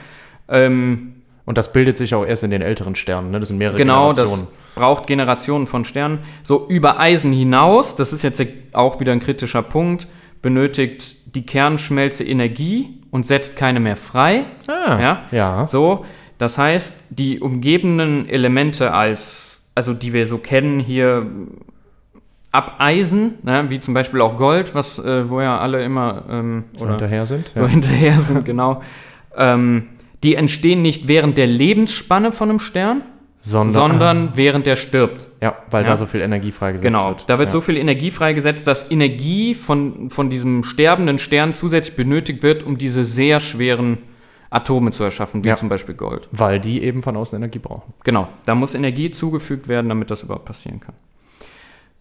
[0.48, 1.15] Ähm,
[1.46, 3.40] Und das bildet sich auch erst in den älteren Sternen, ne?
[3.40, 4.42] Das sind mehrere Genau, Generationen.
[4.50, 6.18] das braucht Generationen von Sternen.
[6.42, 10.06] So über Eisen hinaus, das ist jetzt auch wieder ein kritischer Punkt,
[10.42, 14.44] benötigt die Kernschmelze Energie und setzt keine mehr frei.
[14.66, 15.22] Ah, ja.
[15.30, 15.66] ja.
[15.66, 16.04] So,
[16.38, 21.26] das heißt, die umgebenden Elemente als, also die wir so kennen hier
[22.52, 26.64] ab Eisen, ne, wie zum Beispiel auch Gold, was, äh, wo ja alle immer ähm,
[26.76, 27.52] So hinterher sind.
[27.54, 28.82] so hinterher sind, genau.
[29.36, 29.88] Ähm,
[30.22, 33.02] die entstehen nicht während der Lebensspanne von einem Stern,
[33.42, 35.28] sondern, sondern während der stirbt.
[35.40, 35.90] ja, weil Ja.
[35.90, 37.30] da so viel Energie freigesetzt Genau, wird.
[37.30, 37.52] da wird ja.
[37.52, 42.76] so viel Energie freigesetzt, dass Energie von, von diesem sterbenden Stern zusätzlich benötigt wird, um
[42.76, 43.98] diese sehr schweren
[44.50, 45.56] Atome zu erschaffen, wie Ja.
[45.56, 46.28] zum Beispiel Gold.
[46.32, 47.92] Weil die eben von außen Energie brauchen.
[48.04, 50.94] Genau, da muss Energie zugefügt werden, damit das überhaupt passieren kann.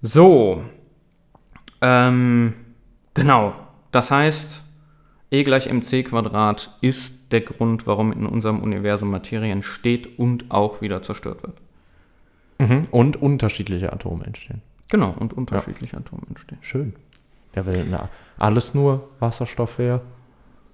[0.01, 0.61] So,
[1.82, 2.53] ähm,
[3.13, 3.53] genau,
[3.91, 4.63] das heißt,
[5.32, 10.82] E gleich mc Quadrat ist der Grund, warum in unserem Universum Materie entsteht und auch
[10.82, 11.58] wieder zerstört wird.
[12.60, 12.86] Mhm.
[12.92, 14.62] Und unterschiedliche Atome entstehen.
[14.90, 16.60] Genau, und unterschiedliche Atome entstehen.
[16.62, 16.94] Schön.
[17.56, 20.02] Ja, wenn na, alles nur Wasserstoff wäre,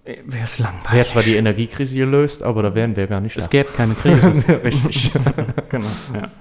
[0.03, 0.91] Wäre es langweilig.
[0.91, 3.49] wäre zwar die Energiekrise gelöst, aber da wären wir gar nicht Es da.
[3.49, 4.63] gäbe keine Krise.
[4.63, 5.11] Richtig.
[5.69, 6.31] genau, ja.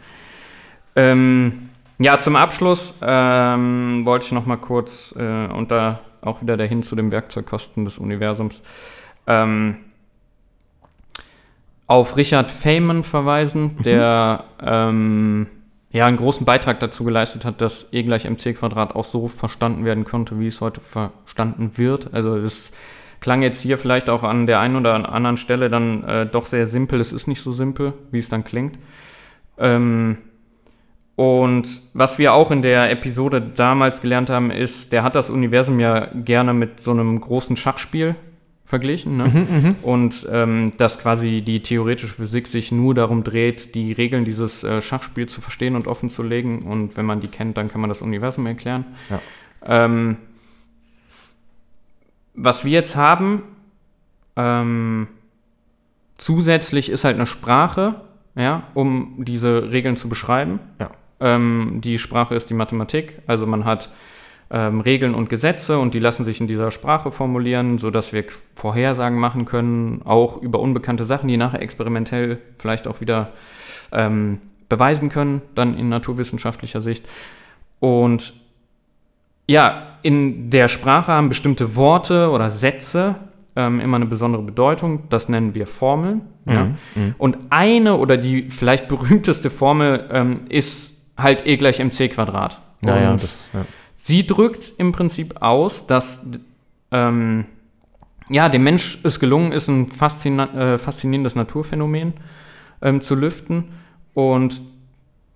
[0.97, 1.69] Ähm,
[1.99, 6.83] ja, zum Abschluss ähm, wollte ich noch mal kurz, äh, und da auch wieder dahin
[6.83, 8.63] zu den Werkzeugkosten des Universums,
[9.27, 9.77] ähm,
[11.91, 15.49] auf Richard Feynman verweisen, der ähm,
[15.91, 19.85] ja einen großen Beitrag dazu geleistet hat, dass E gleich mc Quadrat auch so verstanden
[19.85, 22.15] werden konnte, wie es heute verstanden wird.
[22.15, 22.71] Also es
[23.19, 26.69] klang jetzt hier vielleicht auch an der einen oder anderen Stelle dann äh, doch sehr
[26.69, 27.01] simpel.
[27.01, 28.79] Es ist nicht so simpel, wie es dann klingt.
[29.59, 30.19] Ähm,
[31.17, 35.81] und was wir auch in der Episode damals gelernt haben, ist, der hat das Universum
[35.81, 38.15] ja gerne mit so einem großen Schachspiel
[38.71, 39.17] verglichen.
[39.17, 39.75] Ne?
[39.83, 44.81] Und ähm, dass quasi die theoretische Physik sich nur darum dreht, die Regeln dieses äh,
[44.81, 46.63] Schachspiels zu verstehen und offen zu legen.
[46.63, 48.85] Und wenn man die kennt, dann kann man das Universum erklären.
[49.11, 49.21] Ja.
[49.67, 50.17] Ähm,
[52.35, 53.43] was wir jetzt haben,
[54.37, 55.09] ähm,
[56.17, 58.03] zusätzlich ist halt eine Sprache,
[58.37, 60.61] ja, um diese Regeln zu beschreiben.
[60.79, 60.93] Ja.
[61.19, 63.91] Ähm, die Sprache ist die Mathematik, also man hat
[64.51, 68.25] ähm, Regeln und Gesetze und die lassen sich in dieser Sprache formulieren, sodass wir
[68.55, 73.33] Vorhersagen machen können, auch über unbekannte Sachen, die nachher experimentell vielleicht auch wieder
[73.93, 74.39] ähm,
[74.69, 77.05] beweisen können, dann in naturwissenschaftlicher Sicht.
[77.79, 78.33] Und
[79.47, 83.17] ja, in der Sprache haben bestimmte Worte oder Sätze
[83.57, 85.05] ähm, immer eine besondere Bedeutung.
[85.11, 86.23] Das nennen wir Formeln.
[86.47, 86.65] Ja.
[86.95, 87.15] Mhm.
[87.19, 92.61] Und eine oder die vielleicht berühmteste Formel ähm, ist halt E gleich mc Quadrat.
[92.81, 93.65] Naja, das, ja.
[94.03, 96.25] Sie drückt im Prinzip aus, dass
[96.91, 97.45] ähm,
[98.31, 102.15] ja, dem Mensch es gelungen ist, ein äh, faszinierendes Naturphänomen
[102.81, 103.73] ähm, zu lüften.
[104.15, 104.63] Und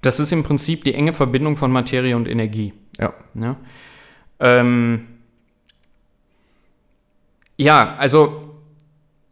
[0.01, 2.73] das ist im Prinzip die enge Verbindung von Materie und Energie.
[2.99, 3.13] ja.
[3.35, 3.57] Ja,
[4.41, 5.09] ähm,
[7.59, 8.55] ja also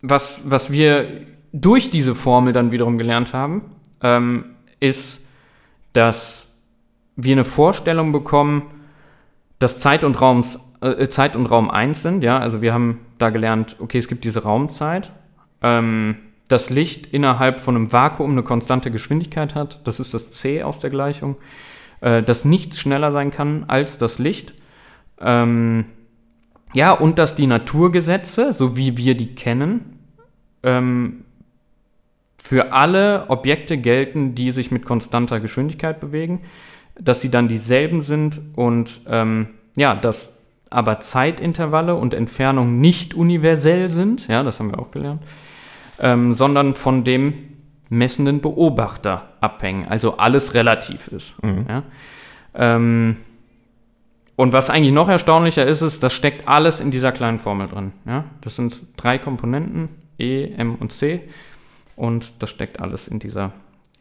[0.02, 3.62] was, was wir durch diese Formel dann wiederum gelernt haben,
[4.02, 5.24] ähm, ist,
[5.94, 6.48] dass
[7.16, 8.71] wir eine Vorstellung bekommen,
[9.62, 12.24] dass Zeit und, Raums, äh, Zeit und Raum eins sind.
[12.24, 12.38] Ja?
[12.38, 15.12] Also wir haben da gelernt, okay, es gibt diese Raumzeit.
[15.62, 16.16] Ähm,
[16.48, 19.80] das Licht innerhalb von einem Vakuum eine konstante Geschwindigkeit hat.
[19.84, 21.36] Das ist das C aus der Gleichung.
[22.02, 24.54] Äh, dass nichts schneller sein kann als das Licht.
[25.20, 25.84] Ähm,
[26.72, 30.00] ja, und dass die Naturgesetze, so wie wir die kennen,
[30.64, 31.24] ähm,
[32.38, 36.42] für alle Objekte gelten, die sich mit konstanter Geschwindigkeit bewegen,
[36.98, 40.36] dass sie dann dieselben sind und ähm, ja, dass
[40.70, 45.22] aber Zeitintervalle und Entfernung nicht universell sind, ja, das haben wir auch gelernt,
[46.00, 47.34] ähm, sondern von dem
[47.88, 51.34] messenden Beobachter abhängen, also alles relativ ist.
[51.68, 51.82] Ja.
[52.54, 53.16] Ähm,
[54.36, 57.92] und was eigentlich noch erstaunlicher ist, ist, das steckt alles in dieser kleinen Formel drin.
[58.06, 58.24] Ja?
[58.40, 61.20] Das sind drei Komponenten, E, M und C.
[61.96, 63.52] Und das steckt alles in dieser,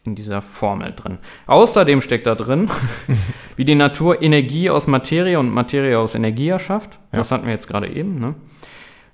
[0.03, 1.19] in dieser Formel drin.
[1.45, 2.69] Außerdem steckt da drin,
[3.55, 6.99] wie die Natur Energie aus Materie und Materie aus Energie erschafft.
[7.11, 8.15] Das hatten wir jetzt gerade eben.
[8.15, 8.35] Ne?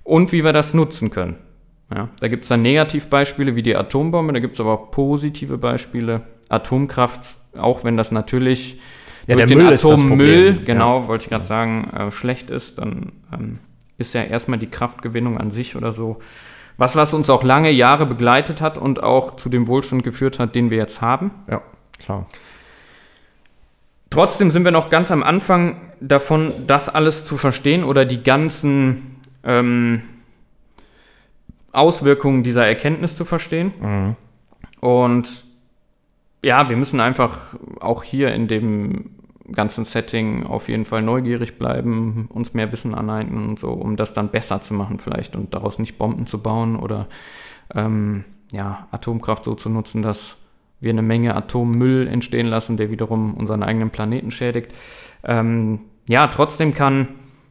[0.02, 1.36] Und wie wir das nutzen können.
[1.94, 2.08] Ja?
[2.20, 6.22] Da gibt es dann Negativbeispiele wie die Atombombe, da gibt es aber auch positive Beispiele.
[6.48, 8.80] Atomkraft, auch wenn das natürlich
[9.26, 12.78] Ja, durch den Müll ist das Atommüll, genau, wollte ich gerade sagen, äh, schlecht ist,
[12.78, 13.58] dann ähm,
[13.98, 16.20] ist ja erstmal die Kraftgewinnung an sich oder so
[16.78, 20.54] was, was uns auch lange Jahre begleitet hat und auch zu dem Wohlstand geführt hat,
[20.54, 21.32] den wir jetzt haben.
[21.50, 21.60] Ja,
[21.98, 22.26] klar.
[24.10, 29.16] Trotzdem sind wir noch ganz am Anfang davon, das alles zu verstehen oder die ganzen
[29.44, 30.02] ähm,
[31.72, 33.72] Auswirkungen dieser Erkenntnis zu verstehen.
[33.80, 34.16] Mhm.
[34.80, 35.44] Und
[36.42, 37.40] ja, wir müssen einfach
[37.80, 39.17] auch hier in dem
[39.52, 44.12] ganzen Setting auf jeden Fall neugierig bleiben, uns mehr Wissen aneignen und so, um das
[44.12, 47.08] dann besser zu machen vielleicht und daraus nicht Bomben zu bauen oder
[47.74, 50.36] ähm, ja, Atomkraft so zu nutzen, dass
[50.80, 54.72] wir eine Menge Atommüll entstehen lassen, der wiederum unseren eigenen Planeten schädigt.
[55.24, 57.08] Ähm, ja, trotzdem kann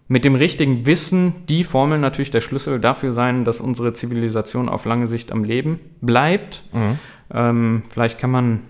[0.08, 4.86] mit dem richtigen Wissen die Formel natürlich der Schlüssel dafür sein, dass unsere Zivilisation auf
[4.86, 6.64] lange Sicht am Leben bleibt.
[6.72, 7.00] Mhm.
[7.34, 8.62] Ähm, vielleicht kann man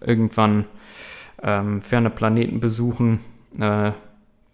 [0.00, 0.66] irgendwann
[1.42, 3.20] ähm, ferne Planeten besuchen,
[3.58, 3.92] äh,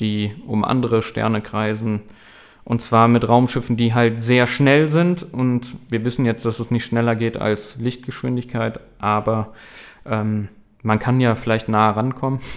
[0.00, 2.00] die um andere Sterne kreisen.
[2.64, 5.22] Und zwar mit Raumschiffen, die halt sehr schnell sind.
[5.32, 9.54] Und wir wissen jetzt, dass es nicht schneller geht als Lichtgeschwindigkeit, aber
[10.04, 10.48] ähm,
[10.82, 12.40] man kann ja vielleicht nah rankommen.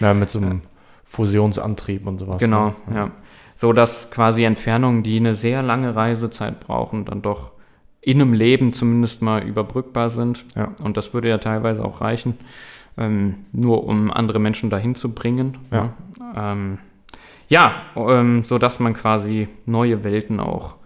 [0.00, 0.62] Ja, mit so einem
[1.06, 2.38] Fusionsantrieb und sowas.
[2.38, 2.94] Genau, ne?
[2.94, 3.10] ja.
[3.56, 7.50] So dass quasi Entfernungen, die eine sehr lange Reisezeit brauchen, dann doch
[8.00, 10.44] in einem Leben zumindest mal überbrückbar sind.
[10.54, 10.72] Ja.
[10.84, 12.38] Und das würde ja teilweise auch reichen,
[12.98, 15.58] ähm, nur um andere Menschen dahin zu bringen.
[15.70, 15.94] Ja.
[16.34, 16.78] Ja, ähm,
[17.48, 20.76] ja ähm, so dass man quasi neue Welten auch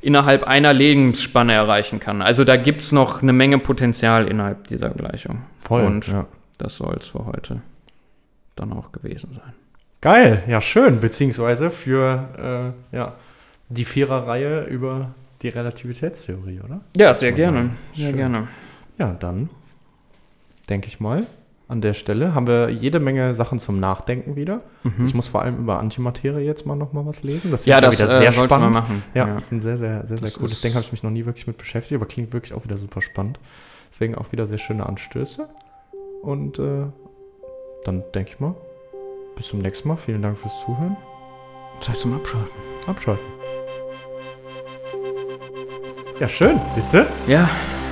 [0.00, 2.22] innerhalb einer Lebensspanne erreichen kann.
[2.22, 5.42] Also da gibt es noch eine Menge Potenzial innerhalb dieser Gleichung.
[5.60, 5.84] Voll.
[5.84, 6.26] Und ja.
[6.58, 7.62] das soll es für heute
[8.56, 9.54] dann auch gewesen sein.
[10.00, 11.00] Geil, ja, schön.
[11.00, 13.14] Beziehungsweise für äh, ja,
[13.68, 16.80] die Viererreihe über die Relativitätstheorie, oder?
[16.96, 17.58] Ja, sehr gerne.
[17.58, 17.78] sagen.
[17.94, 18.16] Sehr Schön.
[18.16, 18.48] gerne.
[18.98, 19.48] Ja, dann
[20.68, 21.26] denke ich mal,
[21.72, 24.62] an der Stelle haben wir jede Menge Sachen zum Nachdenken wieder.
[25.04, 27.50] Ich muss vor allem über Antimaterie jetzt mal noch mal was lesen.
[27.50, 27.70] Das Mhm.
[27.70, 28.74] Ja, wird das wieder äh, sehr sollst du mal spannend.
[28.74, 29.02] machen.
[29.14, 29.36] Ja, ja.
[29.36, 30.74] ist ein sehr, sehr, sehr, sehr Das cooles Ding.
[30.74, 33.40] Habe ich mich noch nie wirklich mit beschäftigt, aber klingt wirklich auch wieder super spannend.
[33.90, 35.48] Deswegen auch wieder sehr schöne Anstöße.
[36.22, 36.84] Und äh,
[37.84, 38.54] dann denke ich mal,
[39.34, 39.96] bis zum nächsten Mal.
[39.96, 40.96] Vielen Dank fürs Zuhören.
[41.80, 42.50] Zeit zum Abschalten.
[42.86, 43.24] Abschalten.
[46.20, 46.60] Ja, schön.
[46.74, 47.06] Siehst du?
[47.26, 47.48] Ja,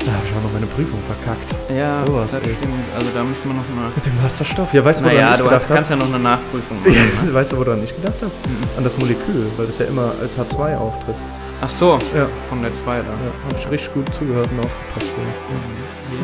[0.06, 1.50] Da habe ich auch noch meine Prüfung verkackt.
[1.68, 2.54] ja, Sowas, das ey.
[2.56, 2.74] stimmt.
[2.96, 3.92] Also da müssen wir noch eine.
[3.94, 4.72] Mit dem Wasserstoff.
[4.72, 7.12] Ja, weißt du, Naja, woran du ich hast, gedacht kannst ja noch eine Nachprüfung machen.
[7.20, 7.34] habe?
[7.34, 8.32] weißt du, woran ich gedacht habe?
[8.78, 11.14] An das Molekül, weil das ja immer als H2 auftritt.
[11.62, 13.12] Ach so, Ja, von der 2 da.
[13.12, 15.12] ja habe ich richtig gut zugehört und aufgepasst.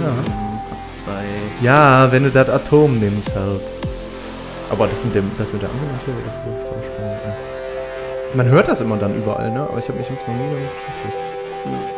[0.01, 0.12] Ja.
[1.05, 1.24] Zwei.
[1.61, 3.61] Ja, wenn du das Atom nimmst halt.
[4.70, 8.35] Aber das mit, dem, das mit der anderen Materie, das ist so spannend.
[8.35, 9.61] Man hört das immer dann überall, ne?
[9.68, 11.16] Aber ich habe mich jetzt noch nie damit beschäftigt.
[11.64, 11.96] Cool.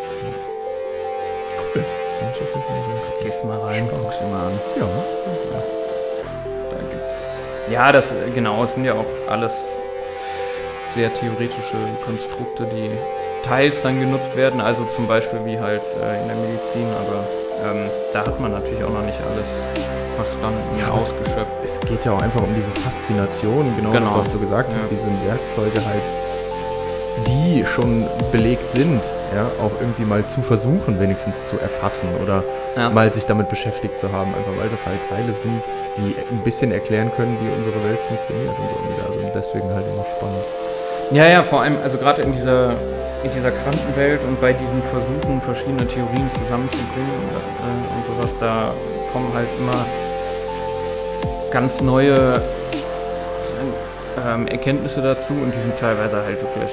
[3.49, 4.61] Mal rein, guckst dir mal an.
[4.79, 4.87] Ja.
[6.71, 7.19] Da gibt's.
[7.71, 9.53] Ja, das, genau, es sind ja auch alles
[10.95, 12.91] sehr theoretische Konstrukte, die
[13.47, 17.91] teils dann genutzt werden, also zum Beispiel wie halt äh, in der Medizin, aber ähm,
[18.13, 19.47] da hat man natürlich auch noch nicht alles
[20.17, 21.53] verstanden, Ja, aber es- ausgeschöpft.
[21.67, 24.17] Es geht ja auch einfach um diese Faszination, genau, Genau.
[24.17, 24.89] das, was du gesagt hast, Ja.
[24.91, 26.03] diese Werkzeuge halt,
[27.27, 29.01] die schon belegt sind,
[29.35, 32.43] ja, auch irgendwie mal zu versuchen, wenigstens zu erfassen oder
[32.77, 32.91] Ja.
[32.91, 35.63] mal sich damit beschäftigt zu haben, einfach weil das halt Teile sind,
[35.99, 39.25] die ein bisschen erklären können, wie unsere Welt funktioniert und so Universum.
[39.27, 40.45] Und deswegen halt immer spannend.
[41.11, 42.71] Ja, ja, vor allem, also gerade in dieser,
[43.25, 48.73] in dieser Quantenwelt und bei diesen Versuchen, verschiedene Theorien zusammenzubringen und, äh, und sowas, da
[49.13, 49.85] kommen halt immer
[51.51, 52.41] ganz neue
[54.27, 56.73] ähm, Erkenntnisse dazu und die sind teilweise halt wirklich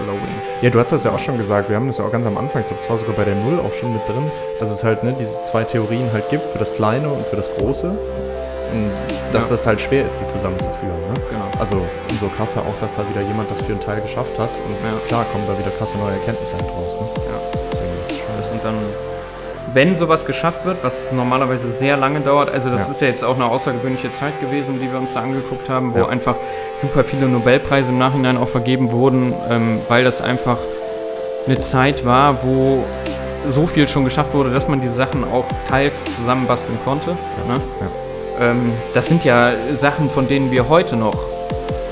[0.00, 0.34] mindblowing.
[0.62, 2.36] Ja, du hast das ja auch schon gesagt, wir haben das ja auch ganz am
[2.38, 4.30] Anfang, ich glaube, es war sogar bei der Null auch schon mit drin,
[4.60, 7.48] dass es halt ne, diese zwei Theorien halt gibt, für das Kleine und für das
[7.58, 7.86] Große.
[7.88, 8.90] Und
[9.32, 9.50] dass Ja.
[9.50, 11.00] das halt schwer ist, die zusammenzuführen.
[11.08, 11.14] Ne?
[11.30, 11.48] Genau.
[11.58, 11.80] Also
[12.10, 14.50] umso krasser auch, dass da wieder jemand das für einen Teil geschafft hat.
[14.66, 14.92] Und Ja.
[15.08, 16.92] klar kommen da wieder krasse neue Erkenntnisse halt raus.
[17.00, 17.06] Ne?
[17.32, 17.57] Ja.
[19.74, 22.92] Wenn sowas geschafft wird, was normalerweise sehr lange dauert, also das Ja.
[22.92, 25.98] ist ja jetzt auch eine außergewöhnliche Zeit gewesen, die wir uns da angeguckt haben, wo
[26.00, 26.08] Ja.
[26.08, 26.36] einfach
[26.80, 30.56] super viele Nobelpreise im Nachhinein auch vergeben wurden, ähm, weil das einfach
[31.46, 32.84] eine Zeit war, wo
[33.50, 37.10] so viel schon geschafft wurde, dass man die Sachen auch teils zusammenbasteln konnte.
[37.10, 37.54] Ne?
[38.40, 41.14] Ähm, das sind ja Sachen, von denen wir heute noch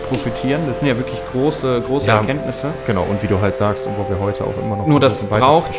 [0.09, 0.63] profitieren.
[0.67, 2.19] Das sind ja wirklich große, große Ja.
[2.19, 2.69] Erkenntnisse.
[2.87, 5.29] Genau, und wie du halt sagst, und wo wir heute auch immer noch Nur das
[5.31, 5.73] weiter braucht-.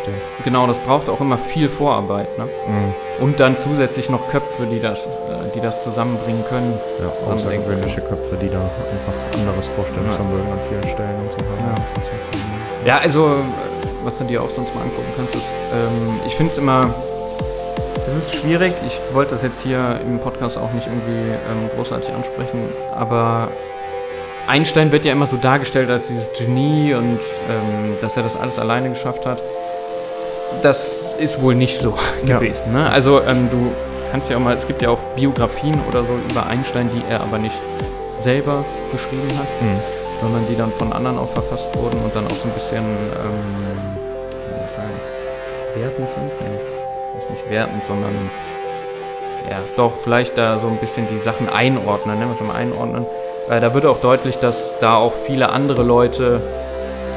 [0.44, 2.36] Genau, das braucht auch immer viel Vorarbeit.
[2.38, 2.44] Ne?
[2.44, 2.94] Mhm.
[3.24, 5.08] Und dann zusätzlich noch Köpfe, die das, äh,
[5.54, 6.72] die das zusammenbringen können.
[7.00, 11.74] Ja, außergewöhnliche Köpfe, die da einfach anderes Vorstellungsvermögen an vielen Stellen und so haben.
[11.74, 12.02] Ja.
[12.02, 12.08] Ist
[12.84, 16.34] ja Ja, also, äh, was du dir auch sonst mal angucken kannst, ist, ähm, ich
[16.36, 16.94] finde es immer,
[18.06, 22.08] es ist schwierig, ich wollte das jetzt hier im Podcast auch nicht irgendwie ähm, großartig
[22.14, 22.60] ansprechen,
[22.96, 23.48] aber
[24.48, 27.20] Einstein wird ja immer so dargestellt als dieses Genie und
[27.50, 29.38] ähm, dass er das alles alleine geschafft hat.
[30.62, 31.94] Das ist wohl nicht so
[32.24, 32.38] Ja.
[32.38, 32.72] gewesen.
[32.72, 32.88] Ne?
[32.90, 33.70] Also ähm, du
[34.10, 37.20] kannst ja auch mal, es gibt ja auch Biografien oder so über Einstein, die er
[37.20, 37.54] aber nicht
[38.20, 39.80] selber geschrieben hat Mhm.
[40.20, 43.98] sondern die dann von anderen auch verfasst wurden und dann auch so ein bisschen, ähm,
[45.74, 46.30] wie wertend sind?
[46.40, 48.10] Nee, nicht, wertend, sondern
[49.48, 53.06] ja, doch, vielleicht da so ein bisschen die Sachen einordnen, es mal einordnen.
[53.48, 56.40] Weil da wird auch deutlich, dass da auch viele andere Leute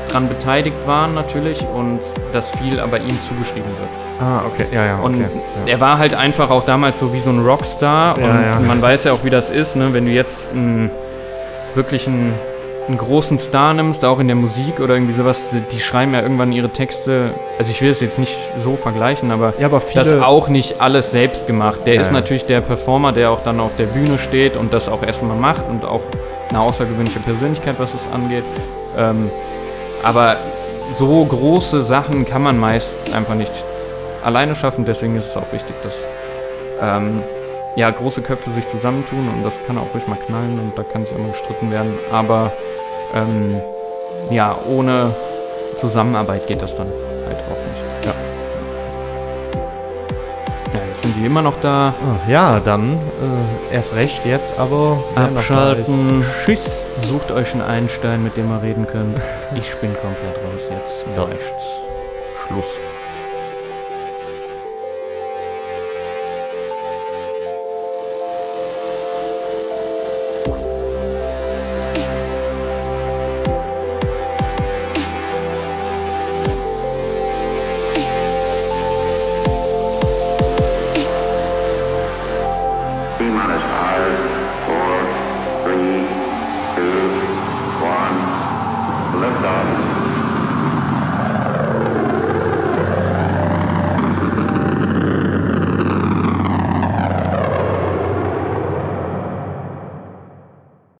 [0.09, 1.99] dran beteiligt waren natürlich und
[2.33, 3.89] dass viel aber ihm zugeschrieben wird.
[4.21, 5.05] Ah, okay, ja, ja, okay.
[5.05, 5.27] Und ja.
[5.67, 8.59] er war halt einfach auch damals so wie so ein Rockstar Ja, und ja.
[8.59, 9.93] man weiß ja auch, wie das ist, ne?
[9.93, 10.91] wenn du jetzt einen,
[11.75, 12.07] wirklich
[12.87, 16.51] einen, großen Star nimmst, auch in der Musik oder irgendwie sowas, die- schreiben ja irgendwann
[16.51, 20.47] ihre Texte, also ich will es jetzt nicht so vergleichen, aber ja, aber das auch
[20.47, 21.81] nicht alles selbst gemacht.
[21.85, 24.89] Der Ja, ist natürlich der Performer, der auch dann auf der Bühne steht und das
[24.89, 26.01] auch erstmal macht und auch
[26.49, 28.43] eine außergewöhnliche Persönlichkeit, was es angeht.
[28.97, 29.29] Ähm,
[30.03, 30.35] aber
[30.97, 33.51] so große Sachen kann man meist einfach nicht
[34.23, 34.83] alleine schaffen.
[34.85, 35.93] Deswegen ist es auch wichtig, dass
[36.81, 37.21] ähm,
[37.75, 41.05] ja, große Köpfe sich zusammentun und das kann auch ruhig mal knallen und da kann
[41.05, 41.93] sich immer gestritten werden.
[42.11, 42.51] Aber
[43.13, 43.61] ähm,
[44.29, 45.13] ja, ohne
[45.77, 48.05] Zusammenarbeit geht das dann halt auch nicht.
[48.05, 48.13] Ja.
[50.73, 51.93] Ja, jetzt sind die immer noch da.
[52.01, 56.25] Ah, ja, dann äh, erst recht jetzt, aber Abschalten.
[56.45, 56.69] Tschüss.
[57.07, 59.17] Sucht euch einen Einstein, mit dem ihr reden könnt.
[59.53, 61.13] Ich bin komplett raus jetzt.
[61.13, 61.23] So.
[61.23, 61.63] Reicht's.
[62.47, 62.90] Schluss.